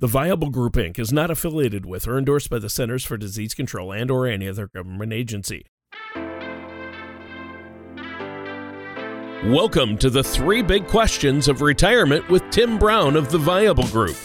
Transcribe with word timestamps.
The 0.00 0.06
Viable 0.06 0.48
Group 0.48 0.76
Inc. 0.76 0.98
is 0.98 1.12
not 1.12 1.30
affiliated 1.30 1.84
with 1.84 2.08
or 2.08 2.16
endorsed 2.16 2.48
by 2.48 2.58
the 2.58 2.70
Centers 2.70 3.04
for 3.04 3.18
Disease 3.18 3.52
Control 3.52 3.92
and 3.92 4.10
or 4.10 4.26
any 4.26 4.48
other 4.48 4.66
government 4.66 5.12
agency. 5.12 5.66
Welcome 9.44 9.98
to 9.98 10.08
the 10.08 10.22
three 10.24 10.62
big 10.62 10.86
questions 10.86 11.48
of 11.48 11.60
retirement 11.60 12.26
with 12.30 12.42
Tim 12.48 12.78
Brown 12.78 13.14
of 13.14 13.30
the 13.30 13.36
Viable 13.36 13.88
Group. 13.88 14.16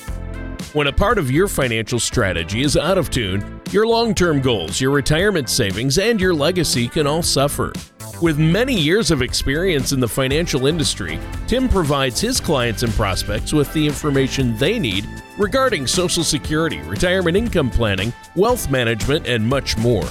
When 0.72 0.88
a 0.88 0.94
part 0.94 1.18
of 1.18 1.30
your 1.30 1.50
financial 1.50 2.00
strategy 2.00 2.62
is 2.62 2.78
out 2.78 2.98
of 2.98 3.10
tune, 3.10 3.62
your 3.72 3.86
long 3.86 4.16
term 4.16 4.40
goals, 4.40 4.80
your 4.80 4.92
retirement 4.92 5.50
savings, 5.50 5.98
and 5.98 6.22
your 6.22 6.34
legacy 6.34 6.88
can 6.88 7.06
all 7.06 7.22
suffer. 7.22 7.74
With 8.22 8.40
many 8.40 8.74
years 8.80 9.12
of 9.12 9.22
experience 9.22 9.92
in 9.92 10.00
the 10.00 10.08
financial 10.08 10.68
industry, 10.68 11.20
Tim 11.48 11.68
provides 11.68 12.22
his 12.22 12.40
clients 12.40 12.82
and 12.82 12.94
prospects 12.94 13.52
with 13.52 13.72
the 13.74 13.86
information 13.86 14.58
they 14.58 14.80
need 14.80 15.06
regarding 15.38 15.86
Social 15.86 16.24
Security, 16.24 16.80
retirement 16.84 17.36
income 17.36 17.70
planning, 17.70 18.14
wealth 18.36 18.72
management, 18.72 19.28
and 19.28 19.46
much 19.46 19.78
more. 19.78 20.06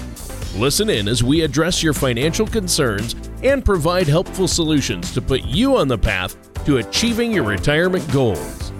Listen 0.55 0.91
in 0.91 1.09
as 1.09 1.25
we 1.25 1.41
address 1.41 1.83
your 1.83 1.95
financial 1.95 2.47
concerns 2.47 3.17
and 3.43 3.65
provide 3.65 4.07
helpful 4.07 4.49
solutions 4.49 5.13
to 5.15 5.23
put 5.23 5.43
you 5.45 5.77
on 5.77 5.89
the 5.89 5.99
path 5.99 6.37
to 6.67 6.77
achieving 6.77 7.33
your 7.33 7.45
retirement 7.45 8.07
goals. 8.13 8.71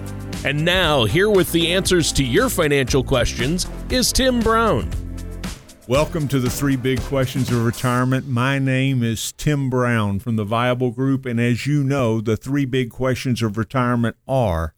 And 0.45 0.63
now, 0.63 1.05
here 1.05 1.31
with 1.31 1.51
the 1.51 1.73
answers 1.73 2.11
to 2.13 2.23
your 2.23 2.47
financial 2.47 3.03
questions 3.03 3.67
is 3.89 4.13
Tim 4.13 4.39
Brown. 4.39 5.04
Welcome 5.87 6.27
to 6.29 6.39
the 6.39 6.49
three 6.49 6.77
big 6.77 6.99
questions 7.01 7.51
of 7.51 7.63
retirement. 7.63 8.27
My 8.27 8.57
name 8.57 9.03
is 9.03 9.31
Tim 9.33 9.69
Brown 9.69 10.17
from 10.17 10.35
the 10.35 10.43
Viable 10.43 10.89
Group. 10.89 11.27
And 11.27 11.39
as 11.39 11.67
you 11.67 11.83
know, 11.83 12.21
the 12.21 12.35
three 12.35 12.65
big 12.65 12.89
questions 12.89 13.43
of 13.43 13.55
retirement 13.55 14.15
are 14.27 14.73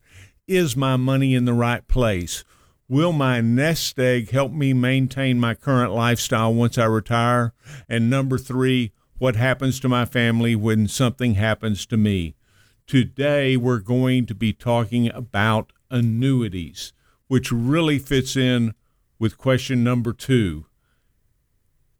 Is 0.49 0.75
my 0.75 0.97
money 0.97 1.33
in 1.33 1.45
the 1.45 1.53
right 1.53 1.87
place? 1.87 2.43
Will 2.89 3.13
my 3.13 3.39
nest 3.39 3.97
egg 3.97 4.31
help 4.31 4.51
me 4.51 4.73
maintain 4.73 5.39
my 5.39 5.53
current 5.53 5.93
lifestyle 5.93 6.53
once 6.53 6.77
I 6.77 6.83
retire? 6.83 7.53
And 7.87 8.09
number 8.09 8.37
three, 8.37 8.91
what 9.17 9.37
happens 9.37 9.79
to 9.79 9.87
my 9.87 10.03
family 10.03 10.57
when 10.57 10.89
something 10.89 11.35
happens 11.35 11.85
to 11.85 11.95
me? 11.95 12.35
Today, 12.85 13.55
we're 13.55 13.79
going 13.79 14.25
to 14.25 14.35
be 14.35 14.51
talking 14.51 15.09
about 15.13 15.71
annuities, 15.89 16.91
which 17.29 17.49
really 17.49 17.97
fits 17.97 18.35
in 18.35 18.73
with 19.19 19.37
question 19.37 19.85
number 19.85 20.11
two. 20.11 20.65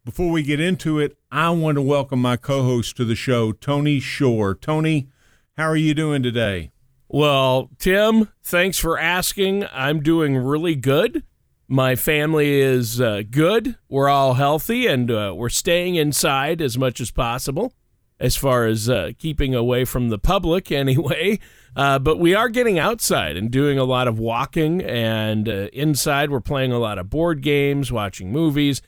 Before 0.07 0.31
we 0.31 0.41
get 0.41 0.61
into 0.61 0.99
it, 0.99 1.17
I 1.33 1.49
want 1.49 1.75
to 1.75 1.81
welcome 1.81 2.21
my 2.21 2.37
co 2.37 2.63
host 2.63 2.95
to 2.95 3.03
the 3.03 3.13
show, 3.13 3.51
Tony 3.51 3.99
Shore. 3.99 4.55
Tony, 4.55 5.09
how 5.57 5.65
are 5.65 5.75
you 5.75 5.93
doing 5.93 6.23
today? 6.23 6.71
Well, 7.09 7.71
Tim, 7.77 8.29
thanks 8.41 8.79
for 8.79 8.97
asking. 8.97 9.65
I'm 9.69 10.01
doing 10.01 10.37
really 10.37 10.75
good. 10.75 11.23
My 11.67 11.97
family 11.97 12.61
is 12.61 13.01
uh, 13.01 13.23
good. 13.29 13.75
We're 13.89 14.07
all 14.07 14.35
healthy 14.35 14.87
and 14.87 15.11
uh, 15.11 15.33
we're 15.35 15.49
staying 15.49 15.95
inside 15.95 16.61
as 16.61 16.77
much 16.77 17.01
as 17.01 17.11
possible, 17.11 17.73
as 18.17 18.37
far 18.37 18.65
as 18.65 18.89
uh, 18.89 19.11
keeping 19.17 19.53
away 19.53 19.83
from 19.83 20.07
the 20.07 20.17
public, 20.17 20.71
anyway. 20.71 21.37
Uh, 21.75 21.99
but 21.99 22.17
we 22.17 22.33
are 22.33 22.47
getting 22.47 22.79
outside 22.79 23.35
and 23.35 23.51
doing 23.51 23.77
a 23.77 23.83
lot 23.83 24.07
of 24.07 24.17
walking, 24.17 24.81
and 24.81 25.49
uh, 25.49 25.67
inside 25.73 26.31
we're 26.31 26.39
playing 26.39 26.71
a 26.71 26.79
lot 26.79 26.97
of 26.97 27.09
board 27.09 27.41
games, 27.41 27.91
watching 27.91 28.31
movies. 28.31 28.81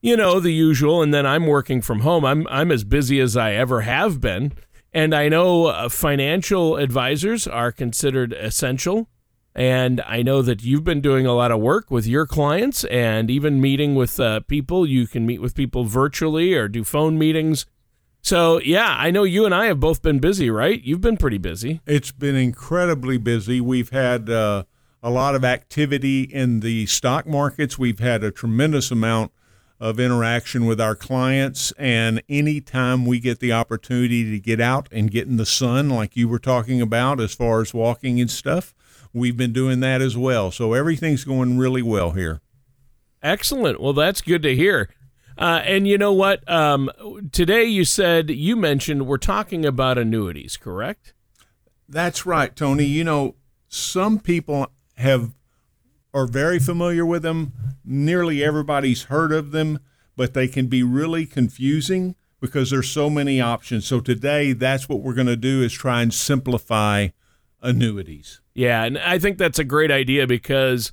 You 0.00 0.16
know 0.16 0.38
the 0.38 0.52
usual, 0.52 1.02
and 1.02 1.12
then 1.12 1.26
I'm 1.26 1.46
working 1.46 1.82
from 1.82 2.00
home. 2.00 2.24
I'm 2.24 2.46
I'm 2.48 2.70
as 2.70 2.84
busy 2.84 3.20
as 3.20 3.36
I 3.36 3.54
ever 3.54 3.80
have 3.80 4.20
been. 4.20 4.52
And 4.92 5.14
I 5.14 5.28
know 5.28 5.66
uh, 5.66 5.88
financial 5.88 6.76
advisors 6.76 7.46
are 7.46 7.72
considered 7.72 8.32
essential. 8.32 9.08
And 9.54 10.00
I 10.06 10.22
know 10.22 10.40
that 10.42 10.62
you've 10.62 10.84
been 10.84 11.00
doing 11.00 11.26
a 11.26 11.34
lot 11.34 11.50
of 11.50 11.58
work 11.60 11.90
with 11.90 12.06
your 12.06 12.26
clients 12.26 12.84
and 12.84 13.28
even 13.28 13.60
meeting 13.60 13.96
with 13.96 14.20
uh, 14.20 14.40
people. 14.40 14.86
You 14.86 15.08
can 15.08 15.26
meet 15.26 15.40
with 15.40 15.56
people 15.56 15.84
virtually 15.84 16.54
or 16.54 16.68
do 16.68 16.84
phone 16.84 17.18
meetings. 17.18 17.66
So, 18.22 18.60
yeah, 18.60 18.94
I 18.98 19.10
know 19.10 19.24
you 19.24 19.44
and 19.44 19.54
I 19.54 19.66
have 19.66 19.80
both 19.80 20.00
been 20.00 20.20
busy, 20.20 20.48
right? 20.48 20.80
You've 20.82 21.00
been 21.00 21.16
pretty 21.16 21.38
busy. 21.38 21.80
It's 21.86 22.12
been 22.12 22.36
incredibly 22.36 23.18
busy. 23.18 23.60
We've 23.60 23.90
had 23.90 24.30
uh, 24.30 24.64
a 25.02 25.10
lot 25.10 25.34
of 25.34 25.44
activity 25.44 26.22
in 26.22 26.60
the 26.60 26.86
stock 26.86 27.26
markets. 27.26 27.78
We've 27.78 27.98
had 27.98 28.22
a 28.22 28.30
tremendous 28.30 28.92
amount 28.92 29.32
of 29.80 30.00
interaction 30.00 30.66
with 30.66 30.80
our 30.80 30.94
clients. 30.94 31.72
And 31.78 32.22
anytime 32.28 33.06
we 33.06 33.20
get 33.20 33.38
the 33.38 33.52
opportunity 33.52 34.30
to 34.30 34.38
get 34.40 34.60
out 34.60 34.88
and 34.90 35.10
get 35.10 35.28
in 35.28 35.36
the 35.36 35.46
sun, 35.46 35.88
like 35.88 36.16
you 36.16 36.28
were 36.28 36.38
talking 36.38 36.80
about, 36.80 37.20
as 37.20 37.34
far 37.34 37.60
as 37.60 37.72
walking 37.72 38.20
and 38.20 38.30
stuff, 38.30 38.74
we've 39.12 39.36
been 39.36 39.52
doing 39.52 39.80
that 39.80 40.00
as 40.02 40.16
well. 40.16 40.50
So 40.50 40.72
everything's 40.72 41.24
going 41.24 41.58
really 41.58 41.82
well 41.82 42.12
here. 42.12 42.40
Excellent. 43.22 43.80
Well, 43.80 43.92
that's 43.92 44.20
good 44.20 44.42
to 44.42 44.54
hear. 44.54 44.90
Uh, 45.36 45.62
and 45.64 45.86
you 45.86 45.96
know 45.96 46.12
what? 46.12 46.48
Um, 46.50 46.90
today 47.30 47.64
you 47.64 47.84
said, 47.84 48.30
you 48.30 48.56
mentioned 48.56 49.06
we're 49.06 49.18
talking 49.18 49.64
about 49.64 49.96
annuities, 49.96 50.56
correct? 50.56 51.14
That's 51.88 52.26
right, 52.26 52.54
Tony. 52.54 52.84
You 52.84 53.04
know, 53.04 53.36
some 53.68 54.18
people 54.18 54.66
have 54.96 55.32
are 56.14 56.26
very 56.26 56.58
familiar 56.58 57.04
with 57.04 57.22
them. 57.22 57.52
Nearly 57.84 58.42
everybody's 58.42 59.04
heard 59.04 59.32
of 59.32 59.50
them, 59.50 59.80
but 60.16 60.34
they 60.34 60.48
can 60.48 60.66
be 60.66 60.82
really 60.82 61.26
confusing 61.26 62.16
because 62.40 62.70
there's 62.70 62.88
so 62.88 63.10
many 63.10 63.40
options. 63.40 63.86
So 63.86 64.00
today, 64.00 64.52
that's 64.52 64.88
what 64.88 65.00
we're 65.00 65.14
going 65.14 65.26
to 65.26 65.36
do 65.36 65.62
is 65.62 65.72
try 65.72 66.02
and 66.02 66.12
simplify 66.12 67.08
annuities. 67.60 68.40
Yeah, 68.54 68.84
and 68.84 68.98
I 68.98 69.18
think 69.18 69.38
that's 69.38 69.58
a 69.58 69.64
great 69.64 69.90
idea 69.90 70.26
because 70.26 70.92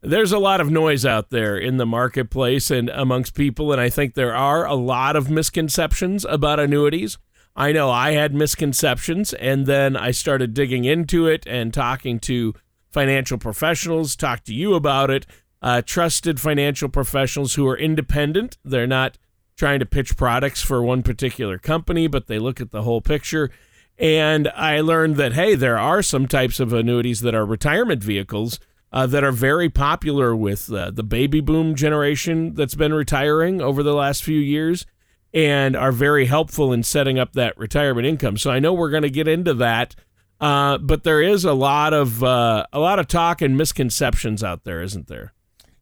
there's 0.00 0.32
a 0.32 0.38
lot 0.38 0.60
of 0.60 0.70
noise 0.70 1.06
out 1.06 1.30
there 1.30 1.56
in 1.56 1.76
the 1.76 1.86
marketplace 1.86 2.70
and 2.70 2.88
amongst 2.90 3.34
people, 3.34 3.72
and 3.72 3.80
I 3.80 3.88
think 3.88 4.14
there 4.14 4.34
are 4.34 4.66
a 4.66 4.74
lot 4.74 5.14
of 5.14 5.30
misconceptions 5.30 6.24
about 6.24 6.58
annuities. 6.58 7.18
I 7.54 7.70
know 7.72 7.90
I 7.90 8.12
had 8.12 8.34
misconceptions, 8.34 9.32
and 9.34 9.66
then 9.66 9.96
I 9.96 10.10
started 10.10 10.54
digging 10.54 10.84
into 10.84 11.26
it 11.26 11.46
and 11.46 11.72
talking 11.72 12.18
to 12.20 12.54
financial 12.92 13.38
professionals, 13.38 14.16
talk 14.16 14.44
to 14.44 14.54
you 14.54 14.74
about 14.74 15.10
it. 15.10 15.26
Uh, 15.60 15.80
trusted 15.80 16.40
financial 16.40 16.88
professionals 16.88 17.54
who 17.54 17.68
are 17.68 17.76
independent. 17.76 18.58
They're 18.64 18.86
not 18.86 19.16
trying 19.56 19.78
to 19.78 19.86
pitch 19.86 20.16
products 20.16 20.60
for 20.60 20.82
one 20.82 21.02
particular 21.02 21.58
company, 21.58 22.08
but 22.08 22.26
they 22.26 22.38
look 22.38 22.60
at 22.60 22.72
the 22.72 22.82
whole 22.82 23.00
picture. 23.00 23.50
And 23.98 24.48
I 24.48 24.80
learned 24.80 25.16
that, 25.16 25.34
hey, 25.34 25.54
there 25.54 25.78
are 25.78 26.02
some 26.02 26.26
types 26.26 26.58
of 26.58 26.72
annuities 26.72 27.20
that 27.20 27.34
are 27.34 27.46
retirement 27.46 28.02
vehicles 28.02 28.58
uh, 28.92 29.06
that 29.06 29.22
are 29.22 29.32
very 29.32 29.68
popular 29.68 30.34
with 30.34 30.72
uh, 30.72 30.90
the 30.90 31.04
baby 31.04 31.40
boom 31.40 31.74
generation 31.74 32.54
that's 32.54 32.74
been 32.74 32.92
retiring 32.92 33.62
over 33.62 33.82
the 33.82 33.94
last 33.94 34.24
few 34.24 34.38
years 34.38 34.84
and 35.32 35.76
are 35.76 35.92
very 35.92 36.26
helpful 36.26 36.72
in 36.72 36.82
setting 36.82 37.18
up 37.18 37.32
that 37.32 37.56
retirement 37.56 38.06
income. 38.06 38.36
So 38.36 38.50
I 38.50 38.58
know 38.58 38.72
we're 38.72 38.90
going 38.90 39.02
to 39.02 39.10
get 39.10 39.28
into 39.28 39.54
that 39.54 39.94
uh, 40.42 40.76
but 40.78 41.04
there 41.04 41.22
is 41.22 41.44
a 41.44 41.52
lot 41.52 41.94
of 41.94 42.22
uh, 42.24 42.66
a 42.72 42.80
lot 42.80 42.98
of 42.98 43.06
talk 43.06 43.40
and 43.40 43.56
misconceptions 43.56 44.42
out 44.42 44.64
there, 44.64 44.82
isn't 44.82 45.06
there? 45.06 45.32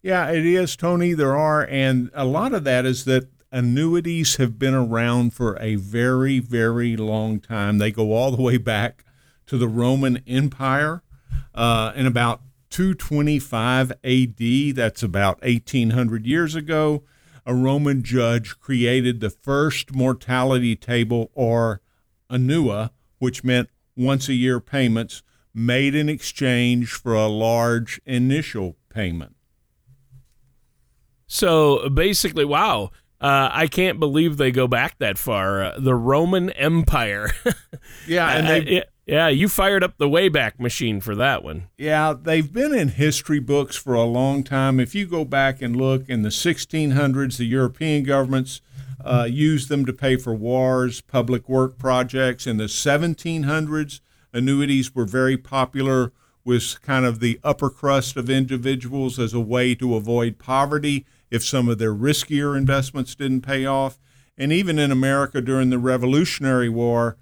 Yeah, 0.02 0.30
it 0.30 0.44
is, 0.44 0.76
Tony. 0.76 1.14
There 1.14 1.34
are, 1.34 1.66
and 1.66 2.10
a 2.12 2.26
lot 2.26 2.52
of 2.52 2.64
that 2.64 2.84
is 2.84 3.06
that 3.06 3.28
annuities 3.50 4.36
have 4.36 4.58
been 4.58 4.74
around 4.74 5.32
for 5.32 5.58
a 5.60 5.76
very, 5.76 6.40
very 6.40 6.94
long 6.96 7.40
time. 7.40 7.78
They 7.78 7.90
go 7.90 8.12
all 8.12 8.30
the 8.30 8.42
way 8.42 8.58
back 8.58 9.04
to 9.46 9.56
the 9.56 9.68
Roman 9.68 10.22
Empire 10.26 11.02
uh, 11.54 11.92
in 11.96 12.06
about 12.06 12.42
225 12.68 13.92
AD. 14.04 14.76
That's 14.76 15.02
about 15.02 15.42
1800 15.42 16.26
years 16.26 16.54
ago. 16.54 17.02
A 17.46 17.54
Roman 17.54 18.02
judge 18.02 18.60
created 18.60 19.20
the 19.20 19.30
first 19.30 19.94
mortality 19.94 20.76
table 20.76 21.30
or 21.34 21.80
annua, 22.30 22.90
which 23.18 23.42
meant 23.42 23.70
once 24.00 24.28
a 24.28 24.34
year 24.34 24.60
payments 24.60 25.22
made 25.54 25.94
in 25.94 26.08
exchange 26.08 26.92
for 26.92 27.14
a 27.14 27.26
large 27.26 28.00
initial 28.06 28.76
payment. 28.88 29.36
So 31.26 31.88
basically, 31.88 32.44
wow. 32.44 32.90
Uh, 33.20 33.50
I 33.52 33.66
can't 33.66 34.00
believe 34.00 34.38
they 34.38 34.50
go 34.50 34.66
back 34.66 34.98
that 34.98 35.18
far. 35.18 35.62
Uh, 35.62 35.78
the 35.78 35.94
Roman 35.94 36.48
Empire. 36.50 37.30
yeah, 38.08 38.30
and 38.30 38.48
they, 38.48 38.80
uh, 38.80 38.84
yeah, 39.04 39.28
you 39.28 39.48
fired 39.48 39.84
up 39.84 39.98
the 39.98 40.08
Wayback 40.08 40.58
Machine 40.58 41.02
for 41.02 41.14
that 41.16 41.44
one. 41.44 41.68
Yeah, 41.76 42.14
they've 42.18 42.50
been 42.50 42.72
in 42.72 42.88
history 42.88 43.38
books 43.38 43.76
for 43.76 43.92
a 43.92 44.04
long 44.04 44.42
time. 44.42 44.80
If 44.80 44.94
you 44.94 45.04
go 45.04 45.26
back 45.26 45.60
and 45.60 45.76
look 45.76 46.08
in 46.08 46.22
the 46.22 46.30
1600s, 46.30 47.36
the 47.36 47.44
European 47.44 48.04
governments 48.04 48.62
uh, 49.04 49.26
used 49.28 49.68
them 49.68 49.84
to 49.86 49.92
pay 49.92 50.16
for 50.16 50.34
wars, 50.34 51.00
public 51.00 51.48
work 51.48 51.78
projects. 51.78 52.46
In 52.46 52.56
the 52.56 52.64
1700s, 52.64 54.00
annuities 54.32 54.94
were 54.94 55.04
very 55.04 55.36
popular 55.36 56.12
with 56.44 56.80
kind 56.82 57.04
of 57.04 57.20
the 57.20 57.38
upper 57.44 57.70
crust 57.70 58.16
of 58.16 58.30
individuals 58.30 59.18
as 59.18 59.34
a 59.34 59.40
way 59.40 59.74
to 59.74 59.94
avoid 59.94 60.38
poverty 60.38 61.06
if 61.30 61.44
some 61.44 61.68
of 61.68 61.78
their 61.78 61.94
riskier 61.94 62.56
investments 62.56 63.14
didn't 63.14 63.42
pay 63.42 63.66
off. 63.66 63.98
And 64.36 64.52
even 64.52 64.78
in 64.78 64.90
America 64.90 65.40
during 65.40 65.70
the 65.70 65.78
Revolutionary 65.78 66.68
War, 66.68 67.16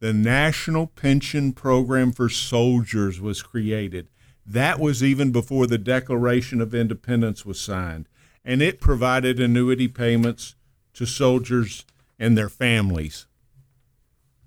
the 0.00 0.12
National 0.12 0.86
Pension 0.86 1.52
Program 1.52 2.12
for 2.12 2.28
Soldiers 2.28 3.20
was 3.20 3.42
created. 3.42 4.08
That 4.46 4.78
was 4.78 5.02
even 5.02 5.32
before 5.32 5.66
the 5.66 5.78
Declaration 5.78 6.60
of 6.60 6.74
Independence 6.74 7.46
was 7.46 7.58
signed, 7.58 8.08
and 8.44 8.60
it 8.60 8.80
provided 8.80 9.40
annuity 9.40 9.88
payments 9.88 10.54
to 10.94 11.06
soldiers 11.06 11.84
and 12.18 12.36
their 12.36 12.48
families. 12.48 13.26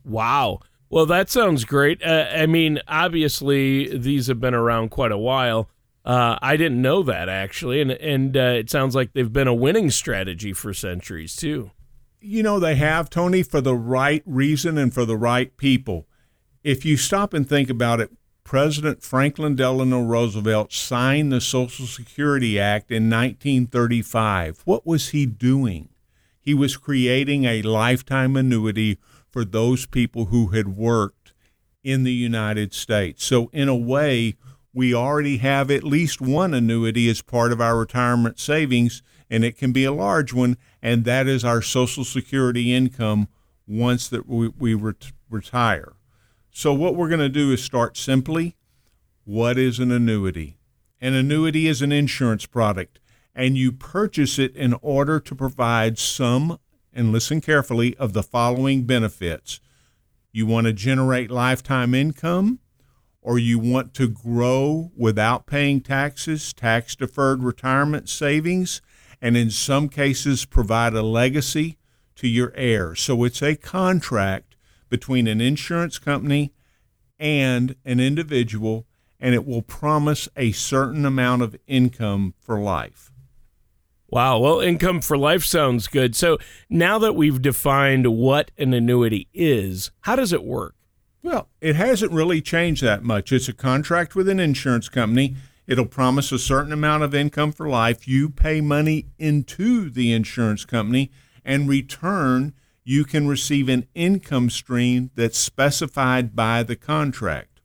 Wow. 0.03 0.61
Well, 0.89 1.05
that 1.07 1.29
sounds 1.29 1.65
great. 1.65 2.01
Uh, 2.01 2.27
I 2.31 2.45
mean, 2.45 2.79
obviously, 2.87 3.97
these 3.97 4.27
have 4.27 4.39
been 4.39 4.53
around 4.53 4.89
quite 4.89 5.11
a 5.11 5.17
while. 5.17 5.69
Uh, 6.05 6.39
I 6.41 6.55
didn't 6.55 6.81
know 6.81 7.03
that 7.03 7.27
actually, 7.27 7.81
and 7.81 7.91
and 7.91 8.37
uh, 8.37 8.39
it 8.39 8.69
sounds 8.69 8.95
like 8.95 9.11
they've 9.11 9.31
been 9.31 9.49
a 9.49 9.53
winning 9.53 9.91
strategy 9.91 10.53
for 10.53 10.73
centuries 10.73 11.35
too. 11.35 11.71
You 12.21 12.43
know, 12.43 12.59
they 12.59 12.75
have 12.75 13.09
Tony 13.09 13.43
for 13.43 13.59
the 13.59 13.75
right 13.75 14.23
reason 14.25 14.77
and 14.77 14.93
for 14.93 15.03
the 15.03 15.17
right 15.17 15.55
people. 15.57 16.07
If 16.63 16.85
you 16.85 16.95
stop 16.95 17.33
and 17.33 17.47
think 17.47 17.69
about 17.69 17.99
it, 17.99 18.11
President 18.45 19.03
Franklin 19.03 19.57
Delano 19.57 20.01
Roosevelt 20.01 20.71
signed 20.71 21.33
the 21.33 21.41
Social 21.41 21.85
Security 21.85 22.57
Act 22.57 22.89
in 22.89 23.09
1935. 23.09 24.61
What 24.63 24.87
was 24.87 25.09
he 25.09 25.25
doing? 25.25 25.89
He 26.47 26.53
was 26.53 26.77
creating 26.77 27.43
a 27.43 27.61
lifetime 27.61 28.37
annuity 28.37 28.99
for 29.29 29.43
those 29.43 29.85
people 29.85 30.27
who 30.27 30.47
had 30.47 30.77
worked 30.77 31.33
in 31.83 32.03
the 32.03 32.13
United 32.13 32.73
States. 32.73 33.25
So, 33.25 33.49
in 33.51 33.67
a 33.67 33.75
way, 33.75 34.37
we 34.73 34.93
already 34.93 35.39
have 35.39 35.69
at 35.69 35.83
least 35.83 36.21
one 36.21 36.53
annuity 36.53 37.09
as 37.09 37.21
part 37.21 37.51
of 37.51 37.59
our 37.59 37.77
retirement 37.77 38.39
savings, 38.39 39.03
and 39.29 39.43
it 39.43 39.57
can 39.57 39.73
be 39.73 39.83
a 39.83 39.91
large 39.91 40.31
one, 40.31 40.55
and 40.81 41.03
that 41.03 41.27
is 41.27 41.43
our 41.43 41.61
Social 41.61 42.05
Security 42.05 42.73
income 42.73 43.27
once 43.67 44.07
that 44.07 44.25
we, 44.25 44.47
we 44.47 44.73
ret- 44.73 45.11
retire. 45.29 45.95
So, 46.49 46.73
what 46.73 46.95
we're 46.95 47.09
going 47.09 47.19
to 47.19 47.27
do 47.27 47.51
is 47.51 47.61
start 47.61 47.97
simply. 47.97 48.55
What 49.25 49.57
is 49.57 49.79
an 49.79 49.91
annuity? 49.91 50.59
An 51.01 51.13
annuity 51.13 51.67
is 51.67 51.81
an 51.81 51.91
insurance 51.91 52.45
product, 52.45 53.01
and 53.37 53.55
you 53.55 53.71
purchase 53.71 54.39
it 54.39 54.55
in 54.55 54.73
order 54.81 55.19
to 55.19 55.35
provide 55.35 55.99
some 55.99 56.57
and 56.91 57.11
listen 57.11 57.39
carefully, 57.39 57.95
of 57.97 58.13
the 58.13 58.23
following 58.23 58.83
benefits. 58.83 59.59
You 60.31 60.47
want 60.47 60.65
to 60.65 60.73
generate 60.73 61.29
lifetime 61.29 61.93
income, 61.93 62.57
or 63.21 63.37
you 63.37 63.59
want 63.59 63.93
to 63.93 64.07
grow 64.07 64.91
without 64.97 65.45
paying 65.45 65.81
taxes, 65.81 66.53
tax 66.53 66.95
deferred 66.95 67.43
retirement 67.43 68.09
savings, 68.09 68.81
and 69.21 69.37
in 69.37 69.51
some 69.51 69.89
cases 69.89 70.45
provide 70.45 70.95
a 70.95 71.03
legacy 71.03 71.77
to 72.15 72.27
your 72.27 72.51
heirs. 72.55 73.01
So 73.01 73.23
it's 73.23 73.43
a 73.43 73.55
contract 73.55 74.55
between 74.89 75.27
an 75.27 75.39
insurance 75.39 75.99
company 75.99 76.51
and 77.19 77.75
an 77.85 77.99
individual, 77.99 78.87
and 79.19 79.35
it 79.35 79.45
will 79.45 79.61
promise 79.61 80.27
a 80.35 80.51
certain 80.51 81.05
amount 81.05 81.43
of 81.43 81.55
income 81.67 82.33
for 82.39 82.59
life. 82.59 83.11
Wow. 84.09 84.39
Well, 84.39 84.59
income 84.61 85.01
for 85.01 85.17
life 85.17 85.43
sounds 85.43 85.87
good. 85.87 86.15
So 86.15 86.37
now 86.69 86.97
that 86.99 87.13
we've 87.13 87.41
defined 87.41 88.07
what 88.07 88.51
an 88.57 88.73
annuity 88.73 89.27
is, 89.33 89.91
how 90.01 90.15
does 90.15 90.31
it 90.31 90.43
work? 90.43 90.75
Well, 91.21 91.49
it 91.59 91.75
hasn't 91.75 92.13
really 92.13 92.41
changed 92.41 92.81
that 92.83 93.03
much. 93.03 93.33
It's 93.33 93.49
a 93.49 93.53
contract 93.53 94.15
with 94.15 94.29
an 94.29 94.39
insurance 94.39 94.87
company. 94.87 95.35
It'll 95.65 95.85
promise 95.85 96.31
a 96.31 96.39
certain 96.39 96.71
amount 96.71 97.03
of 97.03 97.13
income 97.13 97.51
for 97.51 97.67
life. 97.67 98.07
You 98.07 98.29
pay 98.29 98.61
money 98.61 99.07
into 99.19 99.89
the 99.89 100.13
insurance 100.13 100.63
company, 100.63 101.11
and 101.43 101.67
return, 101.67 102.53
you 102.85 103.03
can 103.03 103.27
receive 103.27 103.67
an 103.67 103.87
income 103.93 104.49
stream 104.49 105.11
that's 105.15 105.37
specified 105.37 106.33
by 106.33 106.63
the 106.63 106.77
contract. 106.77 107.59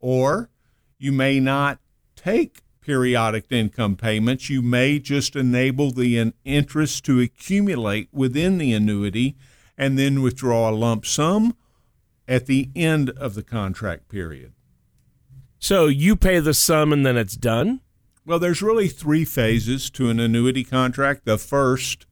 Or 0.00 0.50
you 0.98 1.12
may 1.12 1.38
not 1.38 1.78
take 2.16 2.63
periodic 2.84 3.46
income 3.50 3.96
payments, 3.96 4.50
you 4.50 4.60
may 4.60 4.98
just 4.98 5.34
enable 5.34 5.90
the 5.90 6.32
interest 6.44 7.04
to 7.04 7.20
accumulate 7.20 8.08
within 8.12 8.58
the 8.58 8.72
annuity 8.72 9.36
and 9.76 9.98
then 9.98 10.22
withdraw 10.22 10.70
a 10.70 10.72
lump 10.72 11.06
sum 11.06 11.56
at 12.28 12.46
the 12.46 12.70
end 12.76 13.10
of 13.10 13.34
the 13.34 13.42
contract 13.42 14.08
period. 14.08 14.52
So 15.58 15.86
you 15.86 16.14
pay 16.14 16.40
the 16.40 16.54
sum 16.54 16.92
and 16.92 17.06
then 17.06 17.16
it's 17.16 17.36
done? 17.36 17.80
Well, 18.26 18.38
there's 18.38 18.62
really 18.62 18.88
three 18.88 19.24
phases 19.24 19.90
to 19.90 20.10
an 20.10 20.20
annuity 20.20 20.64
contract. 20.64 21.24
The 21.24 21.38
first 21.38 22.06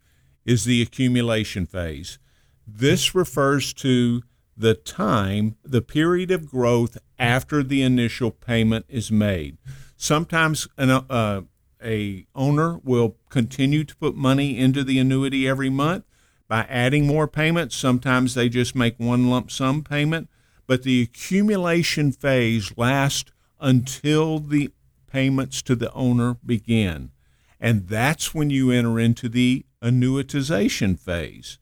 is 0.44 0.64
the 0.64 0.82
accumulation 0.82 1.66
phase. 1.66 2.18
This 2.66 3.14
refers 3.14 3.72
to 3.74 4.22
the 4.56 4.74
time, 4.74 5.56
the 5.62 5.82
period 5.82 6.30
of 6.30 6.50
growth 6.50 6.98
after 7.18 7.62
the 7.62 7.82
initial 7.82 8.30
payment 8.30 8.84
is 8.88 9.10
made. 9.10 9.58
Sometimes 10.02 10.66
an, 10.76 10.90
uh, 10.90 11.42
a 11.80 12.26
owner 12.34 12.80
will 12.82 13.18
continue 13.28 13.84
to 13.84 13.94
put 13.94 14.16
money 14.16 14.58
into 14.58 14.82
the 14.82 14.98
annuity 14.98 15.46
every 15.46 15.70
month 15.70 16.02
by 16.48 16.62
adding 16.68 17.06
more 17.06 17.28
payments. 17.28 17.76
Sometimes 17.76 18.34
they 18.34 18.48
just 18.48 18.74
make 18.74 18.98
one 18.98 19.30
lump 19.30 19.48
sum 19.48 19.84
payment, 19.84 20.28
but 20.66 20.82
the 20.82 21.02
accumulation 21.02 22.10
phase 22.10 22.76
lasts 22.76 23.30
until 23.60 24.40
the 24.40 24.72
payments 25.06 25.62
to 25.62 25.76
the 25.76 25.92
owner 25.92 26.36
begin. 26.44 27.12
And 27.60 27.86
that's 27.86 28.34
when 28.34 28.50
you 28.50 28.72
enter 28.72 28.98
into 28.98 29.28
the 29.28 29.64
annuitization 29.80 30.98
phase. 30.98 31.60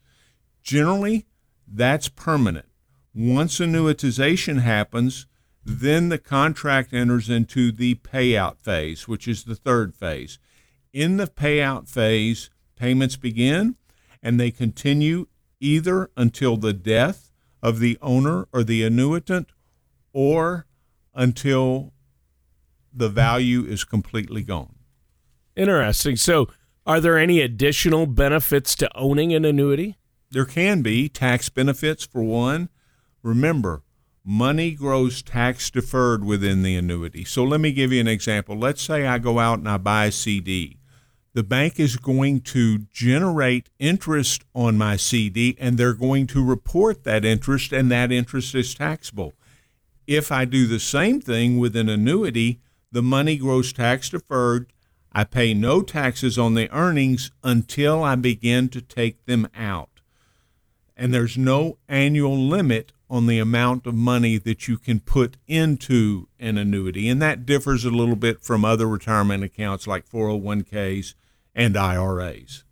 Generally, 0.63 1.27
that's 1.69 2.09
permanent. 2.09 2.69
Once 3.15 3.59
annuitization 3.59 4.63
happens, 4.63 5.27
then 5.65 6.09
the 6.09 6.19
contract 6.19 6.93
enters 6.93 7.29
into 7.29 7.71
the 7.71 7.97
payout 7.97 8.61
phase, 8.61 9.07
which 9.07 9.29
is 9.29 9.45
the 9.45 9.55
third 9.55 9.95
phase. 9.95 10.39
In 10.93 11.17
the 11.17 11.27
payout 11.27 11.89
phase, 11.89 12.51
payments 12.77 13.17
begin 13.17 13.77
and 14.23 14.39
they 14.39 14.51
continue 14.51 15.27
either 15.61 16.11
until 16.17 16.57
the 16.57 16.73
death 16.73 17.31
of 17.63 17.79
the 17.79 17.99
owner 18.01 18.49
or 18.53 18.65
the 18.65 18.83
annuitant 18.83 19.47
or 20.13 20.67
until 21.15 21.93
the 22.93 23.09
value 23.09 23.65
is 23.65 23.85
completely 23.85 24.43
gone. 24.43 24.75
Interesting. 25.57 26.17
So, 26.17 26.49
are 26.87 27.01
there 27.01 27.19
any 27.19 27.41
additional 27.41 28.07
benefits 28.07 28.75
to 28.77 28.91
owning 28.97 29.33
an 29.33 29.45
annuity? 29.45 29.99
There 30.31 30.47
can 30.47 30.83
be 30.83 31.09
tax 31.09 31.49
benefits 31.49 32.05
for 32.05 32.23
one. 32.23 32.69
Remember, 33.23 33.83
money 34.25 34.73
grows 34.73 35.23
tax 35.23 35.71
deferred 35.71 36.25
within 36.25 36.63
the 36.63 36.77
annuity. 36.77 37.25
So 37.25 37.45
let 37.45 37.61
me 37.61 37.73
give 37.73 37.93
you 37.93 38.01
an 38.01 38.09
example. 38.09 38.57
Let's 38.57 38.83
say 38.83 39.07
I 39.07 39.19
go 39.19 39.39
out 39.39 39.59
and 39.59 39.69
I 39.69 39.79
buy 39.79 40.07
a 40.07 40.13
CD. 40.13 40.77
The 41.33 41.43
bank 41.45 41.79
is 41.79 41.97
going 41.97 42.41
to 42.41 42.79
generate 42.93 43.71
interest 43.79 44.45
on 44.55 44.77
my 44.77 44.97
CD 44.97 45.57
and 45.61 45.79
they're 45.79 45.95
going 45.95 46.27
to 46.29 46.45
report 46.45 47.05
that 47.05 47.25
interest, 47.25 47.73
and 47.73 47.91
that 47.91 48.11
interest 48.11 48.55
is 48.55 48.75
taxable. 48.75 49.35
If 50.07 50.33
I 50.33 50.45
do 50.45 50.67
the 50.67 50.81
same 50.81 51.21
thing 51.21 51.59
with 51.59 51.77
an 51.77 51.89
annuity, 51.89 52.61
the 52.91 53.03
money 53.03 53.37
grows 53.37 53.73
tax 53.73 54.09
deferred. 54.09 54.73
I 55.13 55.23
pay 55.23 55.55
no 55.55 55.83
taxes 55.83 56.37
on 56.37 56.55
the 56.55 56.71
earnings 56.73 57.31
until 57.45 58.03
I 58.03 58.17
begin 58.17 58.69
to 58.71 58.81
take 58.81 59.25
them 59.27 59.49
out. 59.55 60.01
And 60.97 61.15
there's 61.15 61.39
no 61.39 61.79
annual 61.89 62.37
limit 62.37 62.93
on 63.11 63.27
the 63.27 63.41
amount 63.41 63.87
of 63.87 63.95
money 63.95 64.39
that 64.39 64.69
you 64.69 64.79
can 64.79 65.01
put 65.01 65.37
into 65.49 66.29
an 66.39 66.57
annuity. 66.57 67.09
And 67.09 67.21
that 67.21 67.45
differs 67.45 67.85
a 67.85 67.91
little 67.91 68.15
bit 68.15 68.41
from 68.41 68.65
other 68.65 68.87
retirement 68.87 69.43
accounts 69.43 69.89
like 69.89 70.09
401ks 70.09 71.15
and 71.53 71.77
IRAs. 71.77 72.63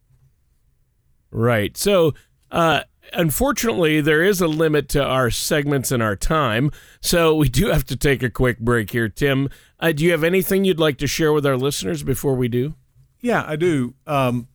Right. 1.33 1.76
So, 1.76 2.14
uh, 2.52 2.83
unfortunately, 3.12 4.00
there 4.00 4.23
is 4.23 4.40
a 4.40 4.47
limit 4.47 4.88
to 4.90 5.04
our 5.04 5.28
segments 5.28 5.90
and 5.90 6.02
our 6.02 6.16
time. 6.16 6.71
So, 7.00 7.35
we 7.35 7.49
do 7.49 7.66
have 7.66 7.85
to 7.87 7.97
take 7.97 8.23
a 8.23 8.30
quick 8.30 8.61
break 8.61 8.92
here. 8.92 9.09
Tim, 9.09 9.50
uh, 9.80 9.90
do 9.90 10.04
you 10.04 10.12
have 10.12 10.25
anything 10.25 10.64
you'd 10.64 10.78
like 10.78 10.99
to 10.99 11.09
share 11.09 11.33
with 11.33 11.45
our 11.45 11.57
listeners 11.57 12.04
before 12.04 12.37
we 12.37 12.47
do? 12.47 12.75
Yeah, 13.21 13.45
I 13.47 13.57
do. 13.57 13.95
Um, 14.07 14.47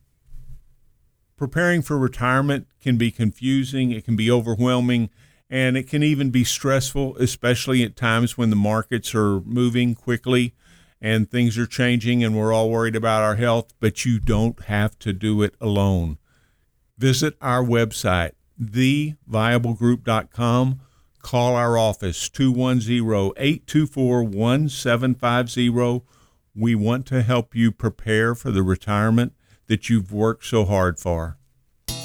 preparing 1.35 1.81
for 1.81 1.99
retirement 1.99 2.67
can 2.81 2.95
be 2.95 3.11
confusing, 3.11 3.91
it 3.91 4.05
can 4.05 4.15
be 4.15 4.31
overwhelming 4.31 5.09
and 5.49 5.77
it 5.77 5.87
can 5.87 6.03
even 6.03 6.29
be 6.29 6.43
stressful, 6.43 7.15
especially 7.17 7.83
at 7.83 7.95
times 7.95 8.37
when 8.37 8.49
the 8.49 8.55
markets 8.55 9.13
are 9.13 9.41
moving 9.41 9.95
quickly 9.95 10.55
and 11.01 11.29
things 11.29 11.57
are 11.57 11.67
changing 11.67 12.23
and 12.23 12.35
we're 12.35 12.53
all 12.53 12.69
worried 12.69 12.95
about 12.95 13.23
our 13.23 13.35
health, 13.35 13.73
but 13.79 14.05
you 14.05 14.19
don't 14.19 14.63
have 14.63 14.97
to 14.99 15.11
do 15.11 15.41
it 15.41 15.55
alone. 15.59 16.17
Visit 16.97 17.35
our 17.41 17.63
website, 17.63 18.31
theviablegroup.com. 18.61 20.79
Call 21.21 21.55
our 21.55 21.77
office, 21.77 22.29
210 22.29 23.33
824 23.37 24.23
1750. 24.23 26.01
We 26.55 26.75
want 26.75 27.05
to 27.07 27.21
help 27.21 27.55
you 27.55 27.71
prepare 27.71 28.35
for 28.35 28.51
the 28.51 28.63
retirement 28.63 29.33
that 29.67 29.89
you've 29.89 30.11
worked 30.11 30.45
so 30.45 30.65
hard 30.65 30.99
for. 30.99 31.37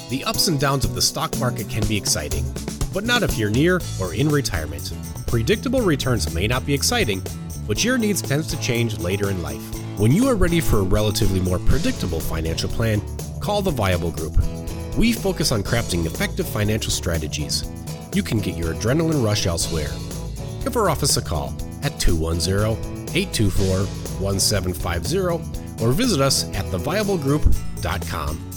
The 0.09 0.23
ups 0.23 0.47
and 0.47 0.59
downs 0.59 0.85
of 0.85 0.95
the 0.95 1.01
stock 1.01 1.37
market 1.39 1.69
can 1.69 1.85
be 1.87 1.97
exciting 1.97 2.45
but 2.93 3.03
not 3.03 3.23
if 3.23 3.37
you're 3.37 3.49
near 3.49 3.79
or 4.01 4.13
in 4.13 4.29
retirement. 4.29 4.93
Predictable 5.27 5.81
returns 5.81 6.33
may 6.33 6.47
not 6.47 6.65
be 6.65 6.73
exciting, 6.73 7.21
but 7.67 7.83
your 7.83 7.97
needs 7.97 8.21
tends 8.21 8.47
to 8.47 8.59
change 8.59 8.97
later 8.99 9.29
in 9.29 9.41
life. 9.41 9.61
When 9.99 10.11
you 10.11 10.27
are 10.27 10.35
ready 10.35 10.59
for 10.59 10.77
a 10.77 10.83
relatively 10.83 11.39
more 11.39 11.59
predictable 11.59 12.19
financial 12.19 12.69
plan, 12.69 13.01
call 13.39 13.61
the 13.61 13.71
Viable 13.71 14.11
Group. 14.11 14.37
We 14.97 15.13
focus 15.13 15.51
on 15.51 15.63
crafting 15.63 16.05
effective 16.05 16.47
financial 16.47 16.91
strategies. 16.91 17.69
You 18.13 18.23
can 18.23 18.39
get 18.39 18.57
your 18.57 18.73
adrenaline 18.73 19.23
rush 19.23 19.45
elsewhere. 19.45 19.89
Give 20.63 20.75
our 20.75 20.89
office 20.89 21.17
a 21.17 21.21
call 21.21 21.53
at 21.83 21.99
210 21.99 23.15
824 23.15 23.85
1750 24.19 25.83
or 25.83 25.91
visit 25.91 26.21
us 26.21 26.45
at 26.55 26.65
theviablegroup.com. 26.65 28.48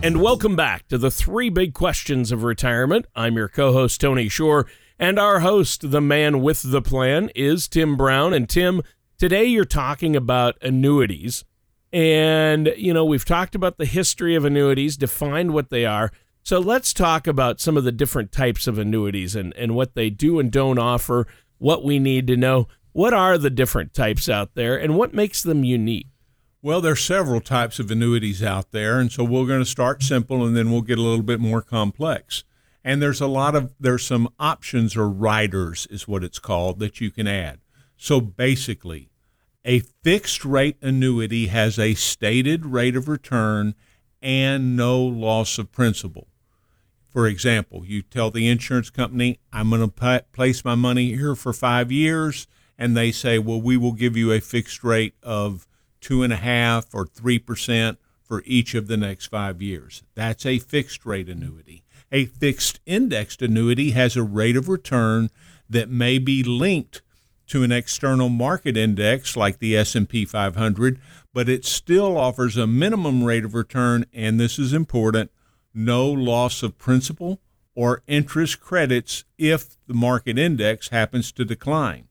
And 0.00 0.22
welcome 0.22 0.54
back 0.54 0.86
to 0.88 0.96
the 0.96 1.10
three 1.10 1.48
big 1.48 1.74
questions 1.74 2.30
of 2.30 2.44
retirement. 2.44 3.06
I'm 3.16 3.34
your 3.34 3.48
co 3.48 3.72
host, 3.72 4.00
Tony 4.00 4.28
Shore, 4.28 4.68
and 4.96 5.18
our 5.18 5.40
host, 5.40 5.90
the 5.90 6.00
man 6.00 6.40
with 6.40 6.62
the 6.62 6.80
plan, 6.80 7.30
is 7.34 7.66
Tim 7.66 7.96
Brown. 7.96 8.32
And 8.32 8.48
Tim, 8.48 8.82
today 9.18 9.46
you're 9.46 9.64
talking 9.64 10.14
about 10.14 10.56
annuities. 10.62 11.44
And, 11.92 12.72
you 12.76 12.94
know, 12.94 13.04
we've 13.04 13.24
talked 13.24 13.56
about 13.56 13.76
the 13.76 13.86
history 13.86 14.36
of 14.36 14.44
annuities, 14.44 14.96
defined 14.96 15.52
what 15.52 15.68
they 15.68 15.84
are. 15.84 16.12
So 16.44 16.60
let's 16.60 16.92
talk 16.92 17.26
about 17.26 17.60
some 17.60 17.76
of 17.76 17.82
the 17.82 17.90
different 17.90 18.30
types 18.30 18.68
of 18.68 18.78
annuities 18.78 19.34
and, 19.34 19.52
and 19.56 19.74
what 19.74 19.96
they 19.96 20.10
do 20.10 20.38
and 20.38 20.52
don't 20.52 20.78
offer, 20.78 21.26
what 21.58 21.82
we 21.82 21.98
need 21.98 22.28
to 22.28 22.36
know. 22.36 22.68
What 22.92 23.14
are 23.14 23.36
the 23.36 23.50
different 23.50 23.94
types 23.94 24.28
out 24.28 24.54
there, 24.54 24.76
and 24.76 24.96
what 24.96 25.12
makes 25.12 25.42
them 25.42 25.64
unique? 25.64 26.06
Well, 26.60 26.80
there's 26.80 27.04
several 27.04 27.40
types 27.40 27.78
of 27.78 27.88
annuities 27.88 28.42
out 28.42 28.72
there, 28.72 28.98
and 28.98 29.12
so 29.12 29.22
we're 29.22 29.46
going 29.46 29.60
to 29.60 29.64
start 29.64 30.02
simple 30.02 30.44
and 30.44 30.56
then 30.56 30.72
we'll 30.72 30.82
get 30.82 30.98
a 30.98 31.02
little 31.02 31.22
bit 31.22 31.38
more 31.38 31.62
complex. 31.62 32.42
And 32.82 33.00
there's 33.00 33.20
a 33.20 33.28
lot 33.28 33.54
of 33.54 33.74
there's 33.78 34.04
some 34.04 34.28
options 34.40 34.96
or 34.96 35.08
riders 35.08 35.86
is 35.88 36.08
what 36.08 36.24
it's 36.24 36.40
called 36.40 36.80
that 36.80 37.00
you 37.00 37.12
can 37.12 37.28
add. 37.28 37.60
So 37.96 38.20
basically, 38.20 39.08
a 39.64 39.80
fixed 40.02 40.44
rate 40.44 40.78
annuity 40.82 41.46
has 41.46 41.78
a 41.78 41.94
stated 41.94 42.66
rate 42.66 42.96
of 42.96 43.06
return 43.06 43.76
and 44.20 44.76
no 44.76 45.00
loss 45.00 45.58
of 45.58 45.70
principal. 45.70 46.26
For 47.06 47.28
example, 47.28 47.84
you 47.84 48.02
tell 48.02 48.32
the 48.32 48.48
insurance 48.48 48.90
company, 48.90 49.38
I'm 49.52 49.70
going 49.70 49.88
to 49.88 50.24
place 50.32 50.64
my 50.64 50.74
money 50.74 51.14
here 51.14 51.36
for 51.36 51.52
five 51.52 51.92
years, 51.92 52.48
and 52.76 52.96
they 52.96 53.12
say, 53.12 53.38
well, 53.38 53.60
we 53.60 53.76
will 53.76 53.92
give 53.92 54.16
you 54.16 54.32
a 54.32 54.40
fixed 54.40 54.82
rate 54.82 55.14
of 55.22 55.67
two 56.00 56.22
and 56.22 56.32
a 56.32 56.36
half 56.36 56.94
or 56.94 57.06
three 57.06 57.38
percent 57.38 57.98
for 58.22 58.42
each 58.44 58.74
of 58.74 58.86
the 58.86 58.96
next 58.96 59.26
five 59.26 59.62
years. 59.62 60.02
That's 60.14 60.44
a 60.44 60.58
fixed 60.58 61.06
rate 61.06 61.28
annuity. 61.28 61.82
A 62.12 62.26
fixed 62.26 62.80
indexed 62.86 63.42
annuity 63.42 63.90
has 63.92 64.16
a 64.16 64.22
rate 64.22 64.56
of 64.56 64.68
return 64.68 65.30
that 65.68 65.90
may 65.90 66.18
be 66.18 66.42
linked 66.42 67.02
to 67.48 67.62
an 67.62 67.72
external 67.72 68.28
market 68.28 68.76
index 68.76 69.36
like 69.36 69.58
the 69.58 69.76
S&P 69.76 70.24
500, 70.24 71.00
but 71.32 71.48
it 71.48 71.64
still 71.64 72.16
offers 72.16 72.56
a 72.56 72.66
minimum 72.66 73.24
rate 73.24 73.44
of 73.44 73.54
return 73.54 74.04
and 74.12 74.38
this 74.38 74.58
is 74.58 74.72
important, 74.72 75.30
no 75.74 76.06
loss 76.06 76.62
of 76.62 76.78
principal 76.78 77.40
or 77.74 78.02
interest 78.06 78.60
credits 78.60 79.24
if 79.38 79.76
the 79.86 79.94
market 79.94 80.38
index 80.38 80.88
happens 80.88 81.32
to 81.32 81.44
decline. 81.44 82.08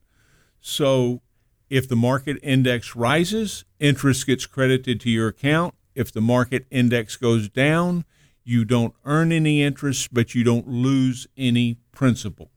So 0.60 1.22
if 1.70 1.88
the 1.88 1.96
market 1.96 2.38
index 2.42 2.96
rises, 2.96 3.64
interest 3.78 4.26
gets 4.26 4.46
credited 4.46 5.00
to 5.00 5.10
your 5.10 5.28
account. 5.28 5.74
If 5.94 6.12
the 6.12 6.20
market 6.20 6.66
index 6.70 7.16
goes 7.16 7.48
down, 7.48 8.04
you 8.44 8.64
don't 8.64 8.94
earn 9.04 9.32
any 9.32 9.62
interest, 9.62 10.14
but 10.14 10.34
you 10.34 10.44
don't 10.44 10.68
lose 10.68 11.26
any 11.36 11.78
principal. 11.92 12.50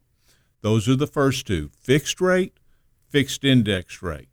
Those 0.62 0.88
are 0.88 0.96
the 0.96 1.08
first 1.08 1.48
two 1.48 1.72
fixed 1.78 2.22
rate, 2.22 2.58
fixed 3.10 3.44
index 3.44 4.02
rate. 4.02 4.30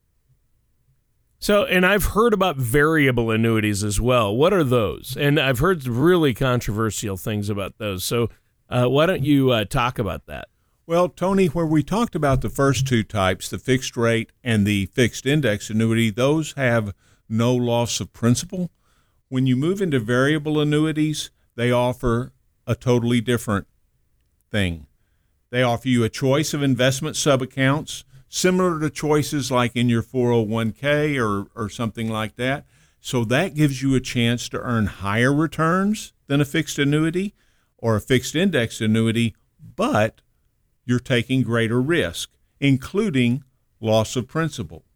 So, 1.40 1.64
and 1.64 1.86
I've 1.86 2.04
heard 2.04 2.34
about 2.34 2.56
variable 2.56 3.30
annuities 3.30 3.84
as 3.84 4.00
well. 4.00 4.36
What 4.36 4.52
are 4.52 4.64
those? 4.64 5.16
And 5.18 5.38
I've 5.38 5.60
heard 5.60 5.86
really 5.86 6.34
controversial 6.34 7.16
things 7.16 7.48
about 7.48 7.78
those. 7.78 8.04
So, 8.04 8.28
uh, 8.68 8.86
why 8.86 9.06
don't 9.06 9.24
you 9.24 9.50
uh, 9.50 9.64
talk 9.64 9.98
about 9.98 10.26
that? 10.26 10.48
Well, 10.88 11.10
Tony, 11.10 11.48
where 11.48 11.66
we 11.66 11.82
talked 11.82 12.14
about 12.14 12.40
the 12.40 12.48
first 12.48 12.86
two 12.86 13.02
types, 13.02 13.50
the 13.50 13.58
fixed 13.58 13.94
rate 13.94 14.32
and 14.42 14.66
the 14.66 14.86
fixed 14.86 15.26
index 15.26 15.68
annuity, 15.68 16.08
those 16.08 16.54
have 16.54 16.94
no 17.28 17.54
loss 17.54 18.00
of 18.00 18.14
principal. 18.14 18.70
When 19.28 19.46
you 19.46 19.54
move 19.54 19.82
into 19.82 20.00
variable 20.00 20.58
annuities, 20.58 21.30
they 21.56 21.70
offer 21.70 22.32
a 22.66 22.74
totally 22.74 23.20
different 23.20 23.66
thing. 24.50 24.86
They 25.50 25.62
offer 25.62 25.88
you 25.88 26.04
a 26.04 26.08
choice 26.08 26.54
of 26.54 26.62
investment 26.62 27.16
subaccounts, 27.16 28.04
similar 28.30 28.80
to 28.80 28.88
choices 28.88 29.50
like 29.50 29.76
in 29.76 29.90
your 29.90 30.02
401k 30.02 31.20
or, 31.22 31.50
or 31.54 31.68
something 31.68 32.08
like 32.10 32.36
that. 32.36 32.64
So 32.98 33.26
that 33.26 33.54
gives 33.54 33.82
you 33.82 33.94
a 33.94 34.00
chance 34.00 34.48
to 34.48 34.60
earn 34.60 34.86
higher 34.86 35.34
returns 35.34 36.14
than 36.28 36.40
a 36.40 36.46
fixed 36.46 36.78
annuity 36.78 37.34
or 37.76 37.94
a 37.94 38.00
fixed 38.00 38.34
index 38.34 38.80
annuity, 38.80 39.36
but 39.76 40.22
you're 40.88 40.98
taking 40.98 41.42
greater 41.42 41.82
risk, 41.82 42.30
including 42.60 43.44
loss 43.78 44.16
of 44.16 44.26
principal. 44.26 44.86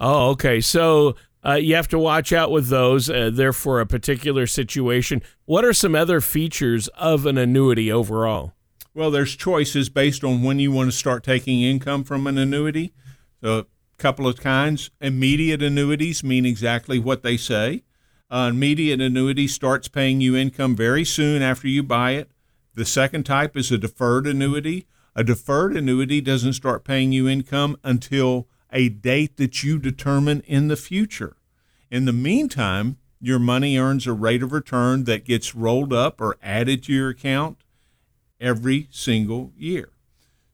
Oh, 0.00 0.30
okay. 0.30 0.60
So 0.60 1.14
uh, 1.46 1.54
you 1.54 1.76
have 1.76 1.86
to 1.88 2.00
watch 2.00 2.32
out 2.32 2.50
with 2.50 2.66
those. 2.66 3.08
Uh, 3.08 3.30
they're 3.32 3.52
for 3.52 3.80
a 3.80 3.86
particular 3.86 4.48
situation. 4.48 5.22
What 5.44 5.64
are 5.64 5.72
some 5.72 5.94
other 5.94 6.20
features 6.20 6.88
of 6.88 7.26
an 7.26 7.38
annuity 7.38 7.92
overall? 7.92 8.54
Well, 8.92 9.12
there's 9.12 9.36
choices 9.36 9.88
based 9.88 10.24
on 10.24 10.42
when 10.42 10.58
you 10.58 10.72
want 10.72 10.90
to 10.90 10.96
start 10.96 11.22
taking 11.22 11.62
income 11.62 12.02
from 12.02 12.26
an 12.26 12.36
annuity. 12.36 12.92
So, 13.40 13.58
a 13.60 13.66
couple 13.98 14.26
of 14.26 14.40
kinds. 14.40 14.90
Immediate 15.00 15.62
annuities 15.62 16.24
mean 16.24 16.44
exactly 16.44 16.98
what 16.98 17.22
they 17.22 17.36
say. 17.36 17.84
Uh, 18.28 18.48
immediate 18.50 19.00
annuity 19.00 19.46
starts 19.46 19.86
paying 19.86 20.20
you 20.20 20.34
income 20.34 20.74
very 20.74 21.04
soon 21.04 21.40
after 21.40 21.68
you 21.68 21.84
buy 21.84 22.12
it. 22.12 22.31
The 22.74 22.84
second 22.84 23.24
type 23.24 23.56
is 23.56 23.70
a 23.70 23.78
deferred 23.78 24.26
annuity. 24.26 24.86
A 25.14 25.22
deferred 25.22 25.76
annuity 25.76 26.20
doesn't 26.20 26.54
start 26.54 26.84
paying 26.84 27.12
you 27.12 27.28
income 27.28 27.76
until 27.84 28.48
a 28.72 28.88
date 28.88 29.36
that 29.36 29.62
you 29.62 29.78
determine 29.78 30.40
in 30.46 30.68
the 30.68 30.76
future. 30.76 31.36
In 31.90 32.06
the 32.06 32.12
meantime, 32.12 32.96
your 33.20 33.38
money 33.38 33.76
earns 33.76 34.06
a 34.06 34.12
rate 34.12 34.42
of 34.42 34.52
return 34.52 35.04
that 35.04 35.24
gets 35.26 35.54
rolled 35.54 35.92
up 35.92 36.20
or 36.20 36.38
added 36.42 36.82
to 36.84 36.92
your 36.92 37.10
account 37.10 37.58
every 38.40 38.88
single 38.90 39.52
year. 39.56 39.90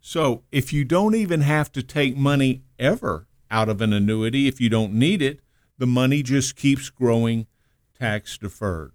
So 0.00 0.42
if 0.50 0.72
you 0.72 0.84
don't 0.84 1.14
even 1.14 1.42
have 1.42 1.70
to 1.72 1.82
take 1.82 2.16
money 2.16 2.62
ever 2.78 3.26
out 3.50 3.68
of 3.68 3.80
an 3.80 3.92
annuity, 3.92 4.48
if 4.48 4.60
you 4.60 4.68
don't 4.68 4.92
need 4.92 5.22
it, 5.22 5.40
the 5.78 5.86
money 5.86 6.22
just 6.22 6.56
keeps 6.56 6.90
growing 6.90 7.46
tax 7.98 8.36
deferred. 8.36 8.92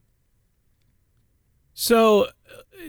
So 1.73 2.27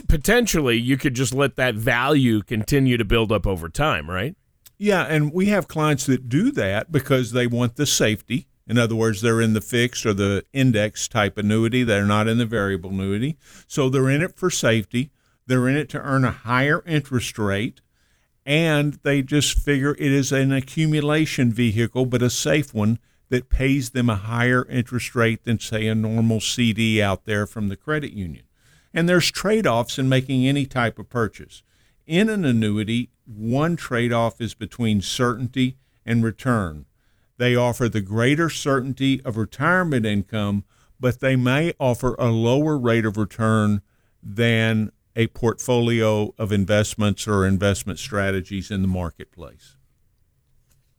potentially 0.09 0.77
you 0.77 0.97
could 0.97 1.15
just 1.15 1.35
let 1.35 1.57
that 1.57 1.75
value 1.75 2.43
continue 2.43 2.97
to 2.97 3.05
build 3.05 3.33
up 3.33 3.47
over 3.47 3.69
time, 3.69 4.11
right? 4.11 4.37
Yeah, 4.79 5.05
and 5.05 5.33
we 5.33 5.47
have 5.47 5.69
clients 5.69 6.07
that 6.07 6.29
do 6.29 6.51
that 6.53 6.91
because 6.91 7.33
they 7.33 7.47
want 7.47 7.77
the 7.77 7.87
safety. 7.87 8.49
In 8.67 8.79
other 8.79 8.97
words, 8.97 9.21
they're 9.21 9.41
in 9.41 9.53
the 9.53 9.61
fixed 9.61 10.07
or 10.07 10.15
the 10.15 10.45
index 10.53 11.07
type 11.07 11.39
annuity. 11.39 11.85
They're 11.85 12.07
not 12.07 12.29
in 12.29 12.39
the 12.39 12.47
variable 12.47 12.91
annuity. 12.91 13.37
So 13.67 13.89
they're 13.89 14.11
in 14.11 14.23
it 14.23 14.37
for 14.37 14.51
safety. 14.51 15.11
They're 15.47 15.69
in 15.69 15.77
it 15.77 15.89
to 15.91 16.01
earn 16.01 16.25
a 16.25 16.31
higher 16.31 16.83
interest 16.87 17.39
rate. 17.39 17.81
And 18.47 18.95
they 19.03 19.23
just 19.23 19.59
figure 19.59 19.93
it 19.93 20.01
is 20.01 20.33
an 20.33 20.53
accumulation 20.53 21.53
vehicle, 21.53 22.07
but 22.07 22.23
a 22.23 22.31
safe 22.31 22.75
one 22.75 22.99
that 23.29 23.49
pays 23.49 23.91
them 23.91 24.11
a 24.11 24.17
higher 24.17 24.67
interest 24.69 25.15
rate 25.15 25.45
than, 25.45 25.59
say, 25.59 25.87
a 25.87 25.95
normal 25.95 26.41
CD 26.41 27.03
out 27.03 27.25
there 27.25 27.47
from 27.47 27.69
the 27.69 27.77
credit 27.77 28.13
union. 28.13 28.44
And 28.95 29.09
there's 29.09 29.31
trade 29.31 29.67
offs 29.67 29.99
in 29.99 30.09
making 30.09 30.47
any 30.47 30.65
type 30.65 30.99
of 30.99 31.11
purchase. 31.11 31.63
In 32.07 32.29
an 32.29 32.45
annuity, 32.45 33.11
one 33.27 33.75
trade 33.75 34.13
off 34.13 34.41
is 34.41 34.55
between 34.55 35.03
certainty 35.03 35.77
and 36.07 36.23
return. 36.23 36.87
They 37.37 37.57
offer 37.57 37.89
the 37.89 38.01
greater 38.01 38.49
certainty 38.49 39.21
of 39.25 39.37
retirement 39.37 40.07
income, 40.07 40.65
but 41.01 41.19
they 41.19 41.35
may 41.35 41.73
offer 41.81 42.15
a 42.19 42.31
lower 42.31 42.79
rate 42.79 43.05
of 43.05 43.17
return 43.17 43.83
than 44.23 44.93
a 45.17 45.27
portfolio 45.29 46.33
of 46.39 46.53
investments 46.53 47.27
or 47.27 47.47
investment 47.47 47.99
strategies 47.99 48.71
in 48.71 48.83
the 48.83 48.89
marketplace. 48.89 49.77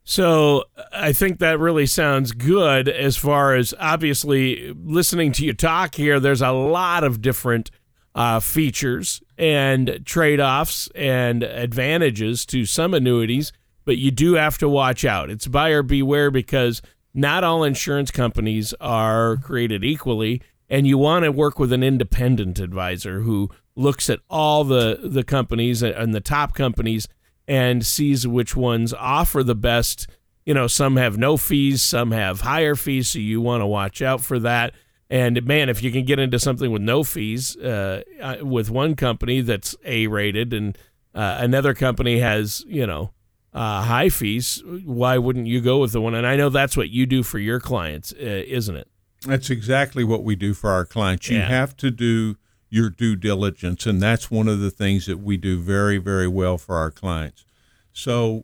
So 0.03 0.65
I 0.91 1.13
think 1.13 1.39
that 1.39 1.59
really 1.59 1.87
sounds 1.87 2.31
good 2.31 2.87
as 2.87 3.17
far 3.17 3.55
as 3.55 3.73
obviously 3.79 4.71
listening 4.73 5.31
to 5.33 5.45
you 5.45 5.53
talk 5.53 5.95
here. 5.95 6.19
There's 6.19 6.43
a 6.43 6.51
lot 6.51 7.03
of 7.03 7.21
different 7.21 7.71
uh, 8.15 8.39
features 8.39 9.21
and 9.37 10.01
trade 10.05 10.39
offs 10.39 10.89
and 10.95 11.43
advantages 11.43 12.45
to 12.47 12.65
some 12.65 12.93
annuities, 12.93 13.51
but 13.83 13.97
you 13.97 14.09
do 14.09 14.33
have 14.33 14.57
to 14.57 14.69
watch 14.69 15.03
out. 15.03 15.29
It's 15.29 15.47
buyer 15.47 15.83
beware 15.83 16.31
because 16.31 16.81
not 17.13 17.43
all 17.43 17.63
insurance 17.63 18.11
companies 18.11 18.73
are 18.79 19.37
created 19.37 19.83
equally, 19.83 20.41
and 20.69 20.87
you 20.87 20.97
want 20.97 21.25
to 21.25 21.31
work 21.31 21.59
with 21.59 21.73
an 21.73 21.83
independent 21.83 22.57
advisor 22.59 23.19
who 23.19 23.49
looks 23.75 24.09
at 24.09 24.21
all 24.29 24.63
the, 24.63 24.99
the 25.03 25.23
companies 25.23 25.83
and 25.83 26.15
the 26.15 26.21
top 26.21 26.55
companies 26.55 27.07
and 27.47 27.85
sees 27.85 28.25
which 28.25 28.55
ones 28.55 28.93
offer 28.93 29.43
the 29.43 29.55
best. 29.55 30.07
You 30.45 30.53
know, 30.53 30.67
some 30.67 30.95
have 30.95 31.17
no 31.17 31.37
fees, 31.37 31.81
some 31.81 32.11
have 32.11 32.41
higher 32.41 32.75
fees, 32.75 33.09
so 33.09 33.19
you 33.19 33.41
want 33.41 33.61
to 33.61 33.67
watch 33.67 34.01
out 34.01 34.21
for 34.21 34.39
that. 34.39 34.73
And 35.09 35.43
man, 35.45 35.69
if 35.69 35.83
you 35.83 35.91
can 35.91 36.03
get 36.03 36.19
into 36.19 36.39
something 36.39 36.71
with 36.71 36.81
no 36.81 37.03
fees 37.03 37.55
uh, 37.57 38.01
uh 38.21 38.37
with 38.41 38.71
one 38.71 38.95
company 38.95 39.41
that's 39.41 39.75
A 39.85 40.07
rated 40.07 40.53
and 40.53 40.77
uh, 41.13 41.37
another 41.39 41.73
company 41.73 42.19
has, 42.19 42.65
you 42.67 42.85
know, 42.85 43.11
uh, 43.53 43.83
high 43.83 44.09
fees, 44.09 44.61
why 44.83 45.17
wouldn't 45.17 45.47
you 45.47 45.61
go 45.61 45.79
with 45.79 45.93
the 45.93 46.01
one? 46.01 46.13
And 46.13 46.27
I 46.27 46.35
know 46.35 46.49
that's 46.49 46.75
what 46.75 46.89
you 46.89 47.05
do 47.05 47.23
for 47.23 47.39
your 47.39 47.59
clients, 47.61 48.11
uh, 48.13 48.43
isn't 48.47 48.75
it? 48.75 48.89
That's 49.25 49.49
exactly 49.49 50.03
what 50.03 50.23
we 50.23 50.35
do 50.35 50.53
for 50.53 50.69
our 50.69 50.85
clients. 50.85 51.29
You 51.29 51.37
Yeah. 51.37 51.47
have 51.47 51.77
to 51.77 51.89
do 51.89 52.35
your 52.69 52.89
due 52.89 53.15
diligence, 53.15 53.85
and 53.85 54.01
that's 54.01 54.29
one 54.29 54.49
of 54.49 54.59
the 54.59 54.69
things 54.69 55.05
that 55.05 55.19
we 55.19 55.37
do 55.37 55.57
very, 55.57 55.97
very 55.97 56.27
well 56.27 56.57
for 56.57 56.75
our 56.75 56.91
clients. 56.91 57.45
So 57.93 58.43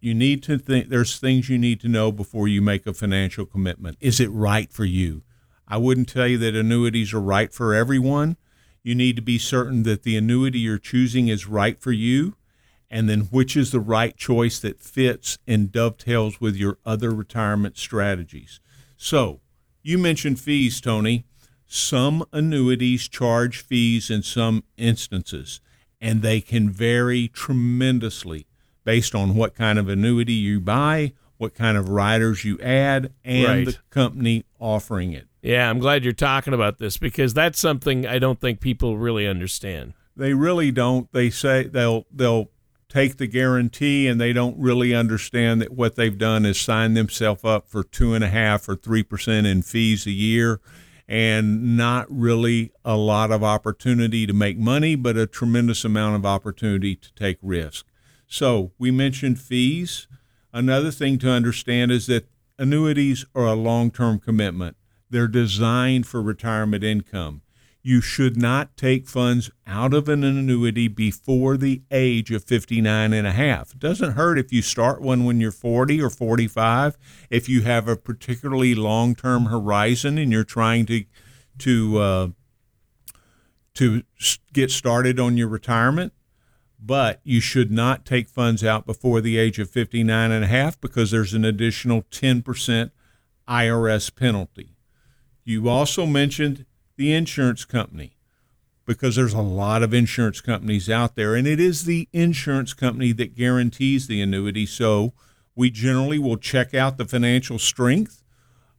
you 0.00 0.14
need 0.14 0.42
to 0.44 0.58
think 0.58 0.88
there's 0.88 1.18
things 1.18 1.48
you 1.48 1.58
need 1.58 1.80
to 1.80 1.88
know 1.88 2.10
before 2.10 2.48
you 2.48 2.60
make 2.60 2.86
a 2.86 2.92
financial 2.92 3.46
commitment. 3.46 3.98
Is 4.00 4.18
it 4.18 4.30
right 4.32 4.72
for 4.72 4.84
you? 4.84 5.22
I 5.70 5.78
wouldn't 5.78 6.08
tell 6.08 6.26
you 6.26 6.36
that 6.38 6.54
annuities 6.54 7.14
are 7.14 7.20
right 7.20 7.52
for 7.52 7.72
everyone. 7.72 8.36
You 8.82 8.94
need 8.94 9.16
to 9.16 9.22
be 9.22 9.38
certain 9.38 9.84
that 9.84 10.02
the 10.02 10.16
annuity 10.16 10.58
you're 10.58 10.78
choosing 10.78 11.28
is 11.28 11.46
right 11.46 11.80
for 11.80 11.92
you 11.92 12.34
and 12.90 13.08
then 13.08 13.20
which 13.30 13.56
is 13.56 13.70
the 13.70 13.80
right 13.80 14.16
choice 14.16 14.58
that 14.58 14.82
fits 14.82 15.38
and 15.46 15.70
dovetails 15.70 16.40
with 16.40 16.56
your 16.56 16.78
other 16.84 17.10
retirement 17.12 17.78
strategies. 17.78 18.58
So, 18.96 19.40
you 19.82 19.96
mentioned 19.96 20.40
fees, 20.40 20.80
Tony. 20.80 21.24
Some 21.66 22.24
annuities 22.32 23.08
charge 23.08 23.62
fees 23.62 24.10
in 24.10 24.24
some 24.24 24.64
instances, 24.76 25.60
and 26.00 26.20
they 26.20 26.40
can 26.40 26.68
vary 26.68 27.28
tremendously 27.28 28.46
based 28.84 29.14
on 29.14 29.36
what 29.36 29.54
kind 29.54 29.78
of 29.78 29.88
annuity 29.88 30.32
you 30.32 30.58
buy, 30.58 31.12
what 31.40 31.54
kind 31.54 31.78
of 31.78 31.88
riders 31.88 32.44
you 32.44 32.58
add, 32.60 33.12
and 33.24 33.44
Right. 33.46 33.66
the 33.66 33.76
company 33.88 34.44
offering 34.58 35.12
it. 35.14 35.26
Yeah, 35.42 35.70
I'm 35.70 35.78
glad 35.78 36.04
you're 36.04 36.12
talking 36.12 36.52
about 36.52 36.78
this 36.78 36.98
because 36.98 37.32
that's 37.32 37.58
something 37.58 38.06
I 38.06 38.18
don't 38.18 38.38
think 38.38 38.60
people 38.60 38.98
really 38.98 39.26
understand. 39.26 39.94
They 40.14 40.34
really 40.34 40.70
don't. 40.70 41.10
They 41.12 41.30
say 41.30 41.64
they'll 41.64 42.04
they'll 42.14 42.50
take 42.90 43.16
the 43.16 43.26
guarantee 43.26 44.06
and 44.06 44.20
they 44.20 44.34
don't 44.34 44.58
really 44.58 44.94
understand 44.94 45.62
that 45.62 45.72
what 45.72 45.94
they've 45.94 46.18
done 46.18 46.44
is 46.44 46.60
sign 46.60 46.92
themselves 46.92 47.42
up 47.42 47.68
for 47.68 47.82
two 47.84 48.12
and 48.12 48.22
a 48.22 48.28
half 48.28 48.68
or 48.68 48.76
three 48.76 49.02
percent 49.02 49.46
in 49.46 49.62
fees 49.62 50.06
a 50.06 50.10
year 50.10 50.60
and 51.08 51.74
not 51.76 52.06
really 52.10 52.70
a 52.84 52.96
lot 52.96 53.30
of 53.32 53.42
opportunity 53.42 54.26
to 54.26 54.32
make 54.34 54.58
money, 54.58 54.94
but 54.94 55.16
a 55.16 55.26
tremendous 55.26 55.84
amount 55.86 56.16
of 56.16 56.26
opportunity 56.26 56.94
to 56.94 57.12
take 57.14 57.38
risk. 57.42 57.86
So 58.26 58.72
we 58.78 58.90
mentioned 58.90 59.40
fees. 59.40 60.06
Another 60.52 60.90
thing 60.90 61.18
to 61.18 61.30
understand 61.30 61.90
is 61.90 62.06
that 62.06 62.28
annuities 62.58 63.24
are 63.34 63.46
a 63.46 63.54
long 63.54 63.90
term 63.90 64.18
commitment. 64.18 64.76
They're 65.08 65.28
designed 65.28 66.06
for 66.06 66.22
retirement 66.22 66.84
income. 66.84 67.42
You 67.82 68.02
should 68.02 68.36
not 68.36 68.76
take 68.76 69.08
funds 69.08 69.50
out 69.66 69.94
of 69.94 70.08
an 70.08 70.22
annuity 70.22 70.86
before 70.86 71.56
the 71.56 71.82
age 71.90 72.30
of 72.30 72.44
59 72.44 73.14
and 73.14 73.26
a 73.26 73.32
half. 73.32 73.72
It 73.72 73.78
doesn't 73.78 74.12
hurt 74.12 74.38
if 74.38 74.52
you 74.52 74.60
start 74.60 75.00
one 75.00 75.24
when 75.24 75.40
you're 75.40 75.50
40 75.50 76.02
or 76.02 76.10
45. 76.10 76.98
If 77.30 77.48
you 77.48 77.62
have 77.62 77.88
a 77.88 77.96
particularly 77.96 78.74
long 78.74 79.14
term 79.14 79.46
horizon 79.46 80.18
and 80.18 80.30
you're 80.30 80.44
trying 80.44 80.84
to, 80.86 81.04
to, 81.58 81.98
uh, 81.98 82.28
to 83.74 84.02
get 84.52 84.70
started 84.70 85.18
on 85.18 85.38
your 85.38 85.48
retirement, 85.48 86.12
but 86.82 87.20
you 87.24 87.40
should 87.40 87.70
not 87.70 88.06
take 88.06 88.28
funds 88.28 88.64
out 88.64 88.86
before 88.86 89.20
the 89.20 89.36
age 89.36 89.58
of 89.58 89.70
59 89.70 90.30
and 90.30 90.44
a 90.44 90.48
half 90.48 90.80
because 90.80 91.10
there's 91.10 91.34
an 91.34 91.44
additional 91.44 92.02
10% 92.10 92.90
IRS 93.48 94.14
penalty. 94.14 94.76
You 95.44 95.68
also 95.68 96.06
mentioned 96.06 96.64
the 96.96 97.12
insurance 97.12 97.64
company 97.64 98.16
because 98.86 99.16
there's 99.16 99.34
a 99.34 99.42
lot 99.42 99.82
of 99.82 99.94
insurance 99.94 100.40
companies 100.40 100.88
out 100.88 101.14
there, 101.14 101.34
and 101.34 101.46
it 101.46 101.60
is 101.60 101.84
the 101.84 102.08
insurance 102.12 102.72
company 102.74 103.12
that 103.12 103.36
guarantees 103.36 104.06
the 104.06 104.20
annuity. 104.20 104.66
So 104.66 105.12
we 105.54 105.70
generally 105.70 106.18
will 106.18 106.36
check 106.36 106.74
out 106.74 106.96
the 106.96 107.04
financial 107.04 107.58
strength 107.58 108.22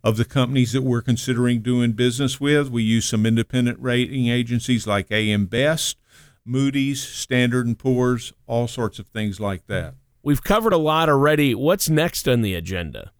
of 0.03 0.17
the 0.17 0.25
companies 0.25 0.73
that 0.73 0.81
we're 0.81 1.01
considering 1.01 1.61
doing 1.61 1.91
business 1.91 2.41
with. 2.41 2.69
We 2.69 2.83
use 2.83 3.07
some 3.07 3.25
independent 3.25 3.79
rating 3.79 4.27
agencies 4.27 4.87
like 4.87 5.11
AM 5.11 5.45
Best, 5.45 5.97
Moody's, 6.45 7.01
Standard 7.01 7.67
and 7.67 7.77
Poor's, 7.77 8.33
all 8.47 8.67
sorts 8.67 8.99
of 8.99 9.07
things 9.07 9.39
like 9.39 9.67
that. 9.67 9.95
We've 10.23 10.43
covered 10.43 10.73
a 10.73 10.77
lot 10.77 11.09
already. 11.09 11.55
What's 11.55 11.89
next 11.89 12.27
on 12.27 12.41
the 12.41 12.55
agenda? 12.55 13.11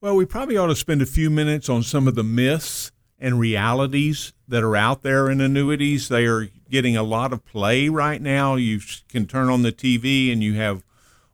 Well, 0.00 0.16
we 0.16 0.26
probably 0.26 0.56
ought 0.56 0.66
to 0.66 0.76
spend 0.76 1.00
a 1.02 1.06
few 1.06 1.30
minutes 1.30 1.68
on 1.68 1.82
some 1.82 2.06
of 2.06 2.14
the 2.14 2.22
myths 2.22 2.92
and 3.18 3.40
realities 3.40 4.34
that 4.46 4.62
are 4.62 4.76
out 4.76 5.02
there 5.02 5.30
in 5.30 5.40
annuities. 5.40 6.08
They 6.08 6.26
are 6.26 6.48
getting 6.70 6.96
a 6.96 7.02
lot 7.02 7.32
of 7.32 7.44
play 7.44 7.88
right 7.88 8.20
now. 8.20 8.56
You 8.56 8.80
can 9.08 9.26
turn 9.26 9.48
on 9.48 9.62
the 9.62 9.72
TV 9.72 10.30
and 10.30 10.42
you 10.42 10.54
have 10.54 10.84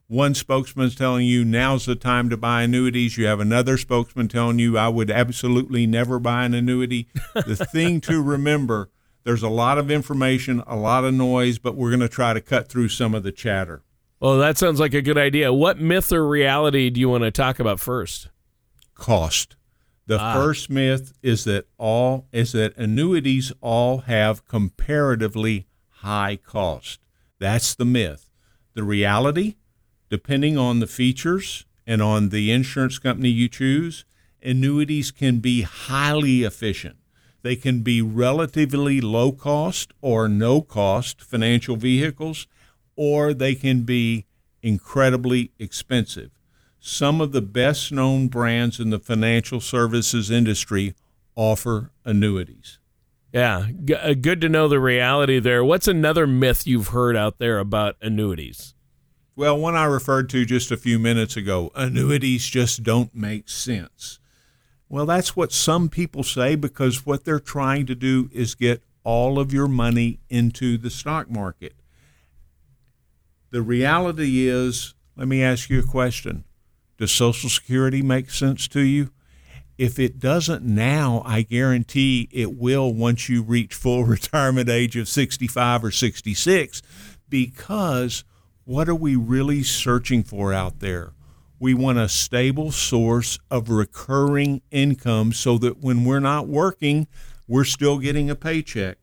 one 0.06 0.35
spokesman 0.35 0.90
telling 0.90 1.26
you 1.26 1.44
now's 1.44 1.87
the 1.87 1.96
time 1.96 2.28
to 2.30 2.37
buy 2.37 2.62
annuities. 2.62 3.16
You 3.16 3.26
have 3.26 3.40
another 3.40 3.76
spokesman 3.76 4.28
telling 4.28 4.58
you 4.58 4.78
I 4.78 4.88
would 4.88 5.11
absolutely 5.11 5.87
never 5.87 6.18
buy 6.18 6.44
an 6.44 6.54
annuity. 6.54 7.08
the 7.35 7.56
thing 7.56 8.00
to 8.02 8.22
remember 8.22 8.90
there's 9.24 9.42
a 9.42 9.48
lot 9.48 9.78
of 9.78 9.90
information, 9.90 10.62
a 10.66 10.76
lot 10.76 11.04
of 11.04 11.14
noise, 11.14 11.58
but 11.58 11.76
we're 11.76 11.90
going 11.90 12.00
to 12.00 12.08
try 12.08 12.32
to 12.32 12.40
cut 12.40 12.68
through 12.68 12.88
some 12.88 13.14
of 13.14 13.22
the 13.22 13.32
chatter. 13.32 13.82
Well, 14.20 14.38
that 14.38 14.56
sounds 14.58 14.78
like 14.80 14.94
a 14.94 15.02
good 15.02 15.18
idea. 15.18 15.52
What 15.52 15.80
myth 15.80 16.12
or 16.12 16.26
reality 16.28 16.90
do 16.90 17.00
you 17.00 17.08
want 17.08 17.24
to 17.24 17.30
talk 17.30 17.58
about 17.58 17.80
first? 17.80 18.28
cost. 18.94 19.56
The 20.06 20.18
Ah. 20.20 20.35
first 20.35 20.70
myth 20.70 21.12
is 21.22 21.42
that 21.44 21.66
all 21.78 22.28
is 22.32 22.52
that 22.52 22.76
annuities 22.76 23.52
all 23.61 23.98
have 24.00 24.46
comparatively 24.46 25.66
high 25.88 26.37
cost. 26.37 27.00
That's 27.40 27.74
the 27.74 27.85
myth. 27.85 28.30
The 28.74 28.85
reality, 28.85 29.56
depending 30.08 30.56
on 30.56 30.78
the 30.80 30.87
features 30.87 31.64
and 31.87 32.00
on 32.00 32.28
the 32.28 32.52
insurance 32.52 32.98
company 33.00 33.28
you 33.30 33.48
choose, 33.48 34.04
annuities 34.42 35.11
can 35.11 35.38
be 35.38 35.62
highly 35.62 36.44
efficient. 36.44 36.96
They 37.42 37.57
can 37.57 37.81
be 37.81 38.00
relatively 38.00 39.00
low 39.00 39.33
cost 39.33 39.92
or 40.00 40.28
no 40.28 40.62
cost 40.62 41.20
financial 41.20 41.76
vehicles, 41.76 42.46
or 42.96 43.35
they 43.35 43.55
can 43.55 43.83
be 43.83 44.26
incredibly 44.62 45.50
expensive 45.59 46.31
some 46.85 47.20
of 47.20 47.31
the 47.31 47.40
best 47.40 47.92
known 47.92 48.26
brands 48.26 48.81
in 48.81 48.90
the 48.90 48.98
financial 48.98 49.61
services 49.61 50.33
industry 50.33 50.94
offer 51.37 51.92
annuities. 52.05 52.81
Yeah, 53.33 53.68
g- 53.85 53.94
uh, 53.94 54.14
good 54.14 54.40
to 54.40 54.48
know 54.48 54.66
the 54.66 54.81
reality 54.81 55.38
there. 55.38 55.64
What's 55.64 55.87
another 55.87 56.26
myth 56.26 56.66
you've 56.66 56.88
heard 56.88 57.16
out 57.16 57.38
there 57.38 57.61
about 57.61 57.96
annuities? 58.02 58.74
Well, 59.37 59.57
one 59.57 59.76
I 59.76 59.85
referred 59.85 60.28
to 60.31 60.44
just 60.44 60.72
a 60.72 60.76
few 60.76 60.98
minutes 60.98 61.37
ago 61.37 61.70
annuities 61.76 62.46
just 62.46 62.83
don't 62.83 63.14
make 63.14 63.48
sense. 63.48 64.18
Well, 64.92 65.07
that's 65.07 65.35
what 65.35 65.52
some 65.52 65.88
people 65.88 66.22
say 66.22 66.55
because 66.55 67.07
what 67.07 67.24
they're 67.24 67.40
trying 67.40 67.87
to 67.87 67.94
do 67.94 68.28
is 68.31 68.55
get 68.55 68.83
all 69.05 69.38
of 69.38 69.50
your 69.50 69.66
money 69.66 70.20
into 70.28 70.76
the 70.76 70.90
stock 70.90 71.31
market. 71.31 71.72
The 73.52 73.62
reality 73.62 74.46
is, 74.46 74.92
let 75.16 75.28
me 75.28 75.42
ask 75.42 75.70
you 75.70 75.81
a 75.81 75.83
question 75.83 76.44
Does 76.98 77.11
Social 77.11 77.48
Security 77.48 78.02
make 78.02 78.28
sense 78.28 78.68
to 78.68 78.81
you? 78.81 79.09
If 79.78 79.98
it 79.98 80.20
doesn't 80.20 80.62
now, 80.62 81.22
I 81.24 81.40
guarantee 81.40 82.28
it 82.31 82.55
will 82.59 82.92
once 82.92 83.31
you 83.31 83.42
reach 83.42 83.72
full 83.72 84.05
retirement 84.05 84.68
age 84.68 84.94
of 84.98 85.09
65 85.09 85.85
or 85.85 85.90
66 85.90 86.83
because 87.31 88.24
what 88.64 88.90
are 88.90 88.94
we 88.94 89.16
really 89.16 89.62
searching 89.62 90.22
for 90.22 90.52
out 90.52 90.81
there? 90.81 91.14
We 91.62 91.75
want 91.75 91.98
a 91.98 92.09
stable 92.09 92.72
source 92.72 93.38
of 93.48 93.68
recurring 93.68 94.62
income 94.72 95.33
so 95.33 95.59
that 95.59 95.79
when 95.79 96.05
we're 96.05 96.18
not 96.18 96.48
working, 96.48 97.07
we're 97.46 97.62
still 97.62 97.98
getting 97.98 98.29
a 98.29 98.35
paycheck. 98.35 98.98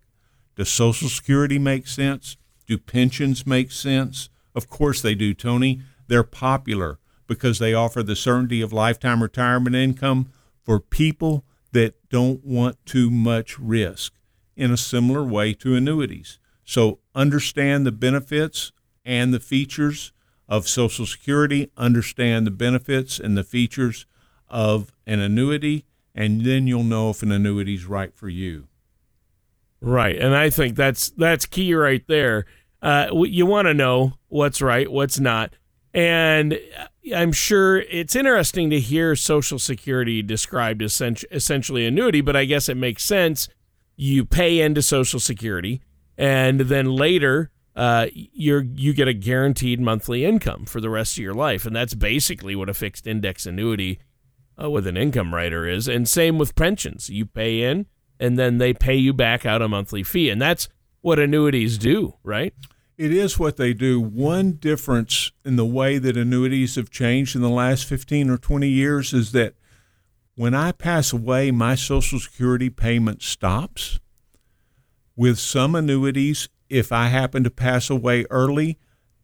Does 0.57 0.67
Social 0.67 1.07
Security 1.07 1.57
make 1.57 1.87
sense? 1.87 2.35
Do 2.67 2.77
pensions 2.77 3.47
make 3.47 3.71
sense? 3.71 4.29
Of 4.53 4.67
course 4.67 5.01
they 5.01 5.15
do, 5.15 5.33
Tony. 5.33 5.83
They're 6.09 6.21
popular 6.21 6.99
because 7.27 7.59
they 7.59 7.73
offer 7.73 8.03
the 8.03 8.17
certainty 8.17 8.59
of 8.59 8.73
lifetime 8.73 9.23
retirement 9.23 9.77
income 9.77 10.27
for 10.61 10.81
people 10.81 11.45
that 11.71 12.09
don't 12.09 12.43
want 12.43 12.85
too 12.85 13.09
much 13.09 13.57
risk 13.57 14.11
in 14.57 14.69
a 14.69 14.75
similar 14.75 15.23
way 15.23 15.53
to 15.53 15.75
annuities. 15.75 16.39
So 16.65 16.99
understand 17.15 17.85
the 17.85 17.93
benefits 17.93 18.73
and 19.05 19.33
the 19.33 19.39
features 19.39 20.11
of 20.49 20.67
Social 20.67 21.05
Security, 21.05 21.71
understand 21.77 22.45
the 22.45 22.51
benefits 22.51 23.19
and 23.19 23.37
the 23.37 23.43
features 23.43 24.05
of 24.49 24.91
an 25.05 25.19
annuity, 25.19 25.85
and 26.13 26.43
then 26.43 26.67
you'll 26.67 26.83
know 26.83 27.11
if 27.11 27.23
an 27.23 27.31
annuity 27.31 27.75
is 27.75 27.85
right 27.85 28.13
for 28.13 28.27
you. 28.27 28.67
Right, 29.79 30.17
and 30.17 30.35
I 30.35 30.49
think 30.49 30.75
that's 30.75 31.11
that's 31.11 31.45
key 31.45 31.73
right 31.73 32.03
there. 32.07 32.45
uh, 32.81 33.07
you 33.13 33.45
want 33.45 33.67
to 33.67 33.73
know 33.73 34.13
what's 34.27 34.61
right, 34.61 34.91
what's 34.91 35.19
not. 35.19 35.53
And 35.93 36.59
I'm 37.15 37.31
sure 37.31 37.79
it's 37.79 38.15
interesting 38.15 38.69
to 38.69 38.79
hear 38.79 39.15
Social 39.15 39.59
Security 39.59 40.21
described 40.21 40.81
as 40.81 41.01
essentially 41.31 41.85
annuity, 41.85 42.21
but 42.21 42.35
I 42.35 42.45
guess 42.45 42.69
it 42.69 42.77
makes 42.77 43.03
sense. 43.03 43.49
You 43.95 44.25
pay 44.25 44.61
into 44.61 44.81
Social 44.81 45.19
Security, 45.19 45.81
and 46.17 46.61
then 46.61 46.87
later 46.91 47.51
uh, 47.75 48.07
you're 48.13 48.61
you 48.61 48.93
get 48.93 49.07
a 49.07 49.13
guaranteed 49.13 49.79
monthly 49.79 50.25
income 50.25 50.65
for 50.65 50.81
the 50.81 50.89
rest 50.89 51.17
of 51.17 51.23
your 51.23 51.33
life, 51.33 51.65
and 51.65 51.75
that's 51.75 51.93
basically 51.93 52.55
what 52.55 52.69
a 52.69 52.73
fixed 52.73 53.07
index 53.07 53.45
annuity 53.45 53.99
uh, 54.61 54.69
with 54.69 54.87
an 54.87 54.97
income 54.97 55.33
rider 55.33 55.67
is. 55.67 55.87
And 55.87 56.07
same 56.07 56.37
with 56.37 56.55
pensions, 56.55 57.09
you 57.09 57.25
pay 57.25 57.61
in, 57.61 57.85
and 58.19 58.37
then 58.37 58.57
they 58.57 58.73
pay 58.73 58.95
you 58.95 59.13
back 59.13 59.45
out 59.45 59.61
a 59.61 59.67
monthly 59.67 60.03
fee, 60.03 60.29
and 60.29 60.41
that's 60.41 60.67
what 61.01 61.19
annuities 61.19 61.77
do, 61.77 62.15
right? 62.23 62.53
It 62.97 63.13
is 63.13 63.39
what 63.39 63.55
they 63.55 63.73
do. 63.73 64.01
One 64.01 64.53
difference 64.53 65.31
in 65.45 65.55
the 65.55 65.65
way 65.65 65.99
that 65.99 66.17
annuities 66.17 66.75
have 66.75 66.89
changed 66.89 67.33
in 67.33 67.41
the 67.41 67.49
last 67.49 67.85
15 67.85 68.29
or 68.29 68.37
20 68.37 68.67
years 68.67 69.13
is 69.13 69.31
that 69.31 69.53
when 70.35 70.53
I 70.53 70.73
pass 70.73 71.13
away, 71.13 71.51
my 71.51 71.75
Social 71.75 72.19
Security 72.19 72.69
payment 72.69 73.21
stops. 73.21 73.99
With 75.15 75.39
some 75.39 75.75
annuities, 75.75 76.49
if 76.69 76.91
I 76.91 77.07
happen 77.07 77.43
to 77.43 77.49
pass 77.49 77.89
away 77.89 78.25
early, 78.29 78.77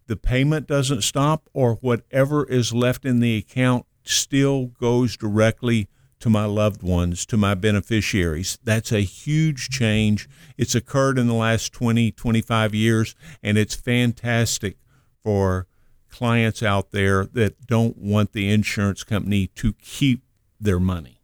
the 0.08 0.15
payment 0.15 0.67
doesn't 0.67 1.03
stop, 1.03 1.49
or 1.53 1.75
whatever 1.75 2.45
is 2.45 2.73
left 2.73 3.05
in 3.05 3.19
the 3.19 3.38
account 3.38 3.86
still 4.03 4.67
goes 4.67 5.17
directly 5.17 5.88
to 6.19 6.29
my 6.29 6.45
loved 6.45 6.81
ones, 6.81 7.25
to 7.25 7.38
my 7.38 7.53
beneficiaries. 7.53 8.58
That's 8.63 8.91
a 8.91 9.01
huge 9.01 9.69
change. 9.69 10.29
It's 10.58 10.75
occurred 10.75 11.17
in 11.17 11.27
the 11.27 11.34
last 11.34 11.73
20, 11.73 12.12
25 12.12 12.73
years, 12.73 13.15
and 13.43 13.58
it's 13.58 13.75
fantastic 13.75 14.77
for 15.21 15.67
clients 16.10 16.63
out 16.63 16.91
there 16.91 17.25
that 17.25 17.65
don't 17.67 17.97
want 17.97 18.31
the 18.31 18.49
insurance 18.49 19.03
company 19.03 19.47
to 19.47 19.73
keep 19.73 20.23
their 20.60 20.79
money. 20.79 21.21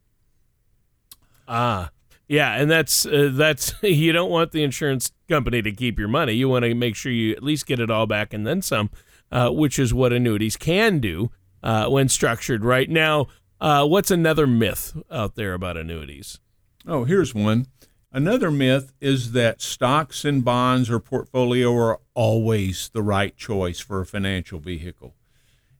Ah, 1.47 1.91
yeah, 2.31 2.53
and 2.53 2.71
that's 2.71 3.05
uh, 3.05 3.29
that's 3.33 3.73
you 3.83 4.13
don't 4.13 4.31
want 4.31 4.53
the 4.53 4.63
insurance 4.63 5.11
company 5.27 5.61
to 5.61 5.71
keep 5.73 5.99
your 5.99 6.07
money. 6.07 6.31
You 6.31 6.47
want 6.47 6.63
to 6.63 6.73
make 6.73 6.95
sure 6.95 7.11
you 7.11 7.33
at 7.33 7.43
least 7.43 7.65
get 7.65 7.81
it 7.81 7.91
all 7.91 8.07
back 8.07 8.33
and 8.33 8.47
then 8.47 8.61
some, 8.61 8.89
uh, 9.33 9.49
which 9.49 9.77
is 9.77 9.93
what 9.93 10.13
annuities 10.13 10.55
can 10.55 10.99
do 10.99 11.29
uh, 11.61 11.87
when 11.87 12.07
structured 12.07 12.63
right 12.63 12.89
now. 12.89 13.27
Uh, 13.59 13.85
what's 13.85 14.09
another 14.09 14.47
myth 14.47 14.95
out 15.11 15.35
there 15.35 15.53
about 15.53 15.75
annuities? 15.75 16.39
Oh, 16.87 17.03
here's 17.03 17.35
one. 17.35 17.67
Another 18.13 18.49
myth 18.49 18.93
is 19.01 19.33
that 19.33 19.61
stocks 19.61 20.23
and 20.23 20.43
bonds 20.43 20.89
or 20.89 21.01
portfolio 21.01 21.75
are 21.75 21.99
always 22.13 22.89
the 22.93 23.03
right 23.03 23.35
choice 23.35 23.81
for 23.81 23.99
a 23.99 24.05
financial 24.05 24.59
vehicle. 24.59 25.15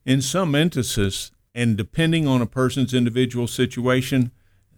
In 0.06 0.22
some 0.22 0.54
instances, 0.54 1.32
and 1.56 1.78
depending 1.78 2.28
on 2.28 2.42
a 2.42 2.46
person's 2.46 2.94
individual 2.94 3.48
situation, 3.48 4.32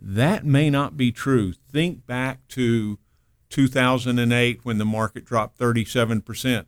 that 0.05 0.45
may 0.45 0.69
not 0.69 0.97
be 0.97 1.13
true. 1.13 1.53
Think 1.53 2.05
back 2.05 2.45
to 2.49 2.99
2008 3.49 4.59
when 4.63 4.77
the 4.77 4.85
market 4.85 5.23
dropped 5.23 5.57
37%. 5.57 6.65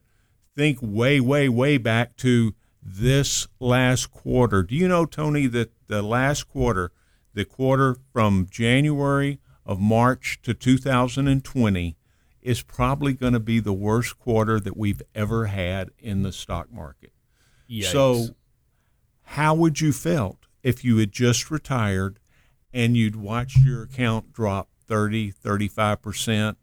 Think 0.55 0.79
way, 0.81 1.19
way, 1.19 1.49
way 1.49 1.77
back 1.77 2.15
to 2.17 2.55
this 2.81 3.47
last 3.59 4.09
quarter. 4.09 4.63
Do 4.63 4.73
you 4.73 4.87
know, 4.87 5.05
Tony, 5.05 5.47
that 5.47 5.71
the 5.87 6.01
last 6.01 6.47
quarter, 6.47 6.91
the 7.33 7.43
quarter 7.43 7.97
from 8.13 8.47
January 8.49 9.39
of 9.65 9.81
March 9.81 10.39
to 10.43 10.53
2020, 10.53 11.97
is 12.41 12.61
probably 12.61 13.11
going 13.11 13.33
to 13.33 13.39
be 13.39 13.59
the 13.59 13.73
worst 13.73 14.17
quarter 14.17 14.61
that 14.61 14.77
we've 14.77 15.01
ever 15.13 15.47
had 15.47 15.89
in 15.99 16.21
the 16.21 16.31
stock 16.31 16.71
market. 16.71 17.11
Yikes. 17.69 17.91
So, 17.91 18.27
how 19.23 19.55
would 19.55 19.81
you 19.81 19.91
felt 19.91 20.45
if 20.61 20.85
you 20.85 20.97
had 20.97 21.11
just 21.11 21.49
retired 21.49 22.19
and 22.75 22.97
you'd 22.97 23.15
watch 23.15 23.55
your 23.57 23.83
account 23.83 24.33
drop 24.33 24.67
30, 24.85 25.31
35% 25.31 26.57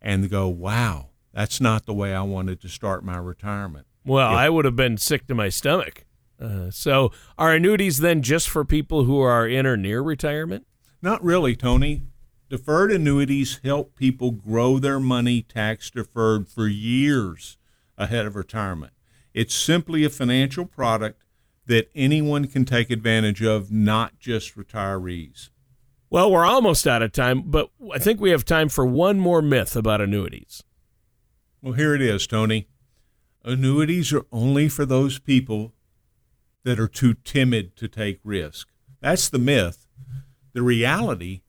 and 0.00 0.30
go, 0.30 0.46
wow, 0.46 1.08
that's 1.34 1.60
not 1.60 1.86
the 1.86 1.92
way 1.92 2.14
I 2.14 2.22
wanted 2.22 2.60
to 2.62 2.68
start 2.68 3.04
my 3.04 3.18
retirement? 3.18 3.86
Well, 4.04 4.28
I 4.28 4.48
would 4.48 4.64
have 4.64 4.76
been 4.76 4.96
sick 4.96 5.26
to 5.26 5.34
my 5.34 5.48
stomach. 5.48 6.04
Uh, 6.40 6.70
so, 6.70 7.10
are 7.36 7.52
annuities 7.52 7.98
then 7.98 8.22
just 8.22 8.48
for 8.48 8.64
people 8.64 9.04
who 9.04 9.18
are 9.18 9.48
in 9.48 9.66
or 9.66 9.76
near 9.76 10.02
retirement? 10.02 10.66
Not 11.02 11.24
really, 11.24 11.56
Tony. 11.56 12.02
Deferred 12.48 12.92
annuities 12.92 13.58
help 13.64 13.96
people 13.96 14.30
grow 14.30 14.78
their 14.78 15.00
money 15.00 15.42
tax 15.42 15.90
deferred 15.90 16.46
for 16.46 16.68
years 16.68 17.58
ahead 17.98 18.24
of 18.24 18.36
retirement. 18.36 18.92
It's 19.34 19.54
simply 19.54 20.04
a 20.04 20.10
financial 20.10 20.64
product 20.64 21.22
that 21.66 21.90
anyone 21.94 22.46
can 22.46 22.64
take 22.64 22.90
advantage 22.90 23.42
of, 23.42 23.72
not 23.72 24.20
just 24.20 24.56
retirees. 24.56 25.48
Well, 26.08 26.30
we're 26.30 26.46
almost 26.46 26.86
out 26.86 27.02
of 27.02 27.12
time, 27.12 27.42
but 27.46 27.70
I 27.92 27.98
think 27.98 28.20
we 28.20 28.30
have 28.30 28.44
time 28.44 28.68
for 28.68 28.86
one 28.86 29.18
more 29.18 29.42
myth 29.42 29.74
about 29.74 30.00
annuities. 30.00 30.62
Well, 31.60 31.74
here 31.74 31.94
it 31.94 32.00
is, 32.00 32.26
Tony. 32.26 32.68
Annuities 33.44 34.12
are 34.12 34.24
only 34.30 34.68
for 34.68 34.86
those 34.86 35.18
people 35.18 35.72
that 36.64 36.78
are 36.78 36.88
too 36.88 37.14
timid 37.14 37.76
to 37.76 37.88
take 37.88 38.20
risk. 38.22 38.68
That's 39.00 39.28
the 39.28 39.38
myth. 39.38 39.86
The 40.52 40.62
reality, 40.62 41.42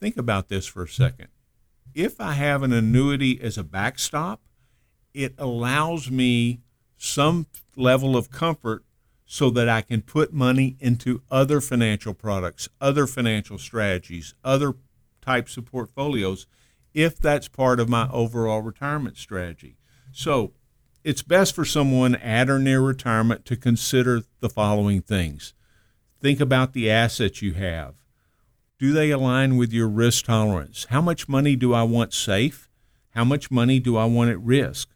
think 0.00 0.16
about 0.16 0.48
this 0.48 0.66
for 0.66 0.84
a 0.84 0.88
second. 0.88 1.28
If 1.94 2.20
I 2.20 2.32
have 2.32 2.62
an 2.62 2.72
annuity 2.72 3.40
as 3.40 3.58
a 3.58 3.64
backstop, 3.64 4.40
it 5.14 5.34
allows 5.36 6.10
me 6.10 6.60
some 6.96 7.46
level 7.76 8.16
of 8.16 8.30
comfort 8.30 8.84
so 9.26 9.50
that 9.50 9.68
I 9.68 9.82
can 9.82 10.02
put 10.02 10.32
money 10.32 10.76
into 10.78 11.20
other 11.30 11.60
financial 11.60 12.14
products, 12.14 12.68
other 12.80 13.06
financial 13.08 13.58
strategies, 13.58 14.34
other 14.44 14.74
types 15.20 15.56
of 15.56 15.66
portfolios 15.66 16.46
if 16.94 17.18
that's 17.18 17.48
part 17.48 17.78
of 17.78 17.88
my 17.88 18.08
overall 18.10 18.62
retirement 18.62 19.18
strategy. 19.18 19.76
So 20.12 20.52
it's 21.04 21.22
best 21.22 21.54
for 21.54 21.64
someone 21.64 22.14
at 22.14 22.48
or 22.48 22.58
near 22.58 22.80
retirement 22.80 23.44
to 23.46 23.56
consider 23.56 24.22
the 24.40 24.48
following 24.48 25.02
things. 25.02 25.52
Think 26.22 26.40
about 26.40 26.72
the 26.72 26.90
assets 26.90 27.42
you 27.42 27.52
have. 27.54 27.94
Do 28.78 28.92
they 28.92 29.10
align 29.10 29.56
with 29.56 29.72
your 29.72 29.88
risk 29.88 30.26
tolerance? 30.26 30.86
How 30.90 31.00
much 31.00 31.28
money 31.28 31.56
do 31.56 31.74
I 31.74 31.82
want 31.82 32.12
safe? 32.12 32.68
How 33.10 33.24
much 33.24 33.50
money 33.50 33.80
do 33.80 33.96
I 33.96 34.04
want 34.04 34.30
at 34.30 34.40
risk? 34.40 34.90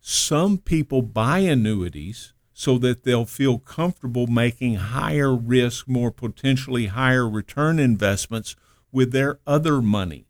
Some 0.00 0.58
people 0.58 1.02
buy 1.02 1.38
annuities 1.38 2.33
so 2.54 2.78
that 2.78 3.02
they'll 3.02 3.26
feel 3.26 3.58
comfortable 3.58 4.28
making 4.28 4.76
higher 4.76 5.34
risk, 5.34 5.88
more 5.88 6.12
potentially 6.12 6.86
higher 6.86 7.28
return 7.28 7.80
investments 7.80 8.54
with 8.92 9.10
their 9.10 9.40
other 9.44 9.82
money. 9.82 10.24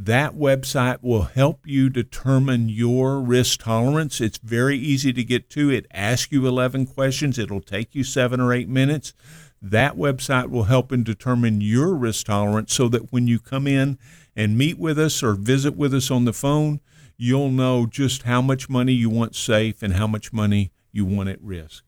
That 0.00 0.36
website 0.36 1.02
will 1.02 1.22
help 1.22 1.66
you 1.66 1.90
determine 1.90 2.68
your 2.68 3.20
risk 3.20 3.64
tolerance. 3.64 4.20
It's 4.20 4.38
very 4.38 4.78
easy 4.78 5.12
to 5.12 5.24
get 5.24 5.50
to. 5.50 5.70
It 5.70 5.86
asks 5.92 6.30
you 6.30 6.46
11 6.46 6.86
questions. 6.86 7.36
It'll 7.36 7.60
take 7.60 7.96
you 7.96 8.04
seven 8.04 8.40
or 8.40 8.52
eight 8.52 8.68
minutes. 8.68 9.12
That 9.60 9.96
website 9.96 10.50
will 10.50 10.64
help 10.64 10.92
in 10.92 11.02
determine 11.02 11.60
your 11.60 11.96
risk 11.96 12.26
tolerance 12.26 12.72
so 12.72 12.86
that 12.88 13.12
when 13.12 13.26
you 13.26 13.40
come 13.40 13.66
in 13.66 13.98
and 14.36 14.56
meet 14.56 14.78
with 14.78 15.00
us 15.00 15.20
or 15.20 15.34
visit 15.34 15.76
with 15.76 15.92
us 15.92 16.12
on 16.12 16.26
the 16.26 16.32
phone, 16.32 16.78
you'll 17.16 17.50
know 17.50 17.84
just 17.84 18.22
how 18.22 18.40
much 18.40 18.68
money 18.68 18.92
you 18.92 19.10
want 19.10 19.34
safe 19.34 19.82
and 19.82 19.94
how 19.94 20.06
much 20.06 20.32
money 20.32 20.70
you 20.92 21.04
want 21.04 21.28
at 21.28 21.42
risk. 21.42 21.82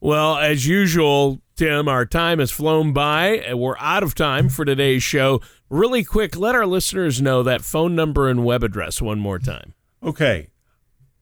Well, 0.00 0.36
as 0.36 0.66
usual, 0.66 1.40
Tim, 1.56 1.86
our 1.86 2.04
time 2.04 2.40
has 2.40 2.50
flown 2.50 2.92
by. 2.92 3.28
and 3.28 3.60
We're 3.60 3.78
out 3.78 4.02
of 4.02 4.16
time 4.16 4.48
for 4.48 4.64
today's 4.64 5.04
show. 5.04 5.40
Really 5.70 6.02
quick, 6.02 6.36
let 6.36 6.56
our 6.56 6.66
listeners 6.66 7.22
know 7.22 7.44
that 7.44 7.62
phone 7.62 7.94
number 7.94 8.28
and 8.28 8.44
web 8.44 8.64
address 8.64 9.00
one 9.00 9.20
more 9.20 9.38
time. 9.38 9.72
Okay. 10.02 10.48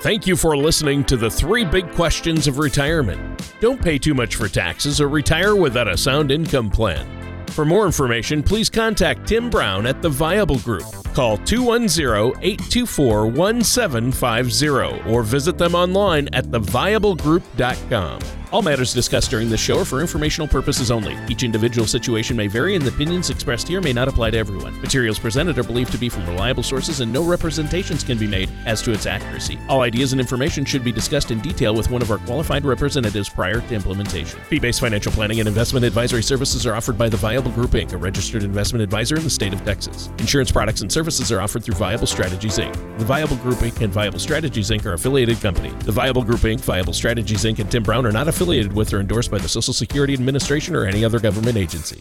Thank 0.00 0.28
you 0.28 0.36
for 0.36 0.56
listening 0.56 1.02
to 1.04 1.16
the 1.16 1.30
three 1.30 1.64
big 1.64 1.90
questions 1.92 2.46
of 2.46 2.58
retirement. 2.58 3.52
Don't 3.60 3.82
pay 3.82 3.98
too 3.98 4.14
much 4.14 4.36
for 4.36 4.46
taxes 4.46 5.00
or 5.00 5.08
retire 5.08 5.56
without 5.56 5.88
a 5.88 5.96
sound 5.96 6.30
income 6.30 6.70
plan. 6.70 7.46
For 7.48 7.64
more 7.64 7.84
information, 7.84 8.44
please 8.44 8.70
contact 8.70 9.26
Tim 9.26 9.50
Brown 9.50 9.86
at 9.86 10.02
the 10.02 10.08
Viable 10.08 10.58
Group. 10.60 11.05
Call 11.16 11.38
210 11.38 12.42
824 12.42 13.26
1750 13.28 15.10
or 15.10 15.22
visit 15.22 15.56
them 15.56 15.74
online 15.74 16.28
at 16.34 16.44
theviablegroup.com. 16.50 18.18
All 18.52 18.62
matters 18.62 18.94
discussed 18.94 19.30
during 19.30 19.48
this 19.48 19.60
show 19.60 19.80
are 19.80 19.84
for 19.84 20.00
informational 20.00 20.46
purposes 20.46 20.92
only. 20.92 21.18
Each 21.28 21.42
individual 21.42 21.86
situation 21.86 22.36
may 22.36 22.46
vary, 22.46 22.76
and 22.76 22.84
the 22.84 22.94
opinions 22.94 23.28
expressed 23.28 23.66
here 23.66 23.80
may 23.80 23.92
not 23.92 24.06
apply 24.06 24.30
to 24.30 24.38
everyone. 24.38 24.80
Materials 24.80 25.18
presented 25.18 25.58
are 25.58 25.64
believed 25.64 25.90
to 25.92 25.98
be 25.98 26.08
from 26.08 26.24
reliable 26.28 26.62
sources, 26.62 27.00
and 27.00 27.12
no 27.12 27.24
representations 27.24 28.04
can 28.04 28.16
be 28.18 28.26
made 28.26 28.48
as 28.64 28.82
to 28.82 28.92
its 28.92 29.04
accuracy. 29.04 29.58
All 29.68 29.80
ideas 29.80 30.12
and 30.12 30.20
information 30.20 30.64
should 30.64 30.84
be 30.84 30.92
discussed 30.92 31.32
in 31.32 31.40
detail 31.40 31.74
with 31.74 31.90
one 31.90 32.02
of 32.02 32.10
our 32.10 32.18
qualified 32.18 32.64
representatives 32.64 33.28
prior 33.28 33.60
to 33.60 33.74
implementation. 33.74 34.38
Fee 34.48 34.60
based 34.60 34.78
financial 34.78 35.10
planning 35.10 35.40
and 35.40 35.48
investment 35.48 35.84
advisory 35.84 36.22
services 36.22 36.66
are 36.66 36.74
offered 36.74 36.96
by 36.96 37.08
the 37.08 37.16
Viable 37.16 37.50
Group 37.50 37.72
Inc., 37.72 37.92
a 37.94 37.96
registered 37.96 38.44
investment 38.44 38.80
advisor 38.80 39.16
in 39.16 39.24
the 39.24 39.30
state 39.30 39.54
of 39.54 39.64
Texas. 39.64 40.08
Insurance 40.18 40.52
products 40.52 40.82
and 40.82 40.92
services 40.92 41.32
are 41.32 41.40
offered 41.40 41.64
through 41.64 41.74
Viable 41.74 42.06
Strategies 42.06 42.58
Inc. 42.58 42.74
The 42.98 43.04
Viable 43.04 43.36
Group 43.38 43.58
Inc. 43.58 43.80
and 43.80 43.92
Viable 43.92 44.20
Strategies 44.20 44.70
Inc. 44.70 44.86
are 44.86 44.92
affiliated 44.92 45.40
companies. 45.40 45.74
The 45.84 45.92
Viable 45.92 46.22
Group 46.22 46.40
Inc., 46.40 46.60
Viable 46.60 46.92
Strategies 46.92 47.42
Inc., 47.44 47.58
and 47.58 47.68
Tim 47.70 47.82
Brown 47.82 48.06
are 48.06 48.12
not 48.12 48.28
affiliated 48.46 48.72
with 48.72 48.94
or 48.94 49.00
endorsed 49.00 49.28
by 49.28 49.38
the 49.38 49.48
Social 49.48 49.74
Security 49.74 50.14
Administration 50.14 50.76
or 50.76 50.86
any 50.86 51.04
other 51.04 51.18
government 51.18 51.56
agency. 51.56 52.00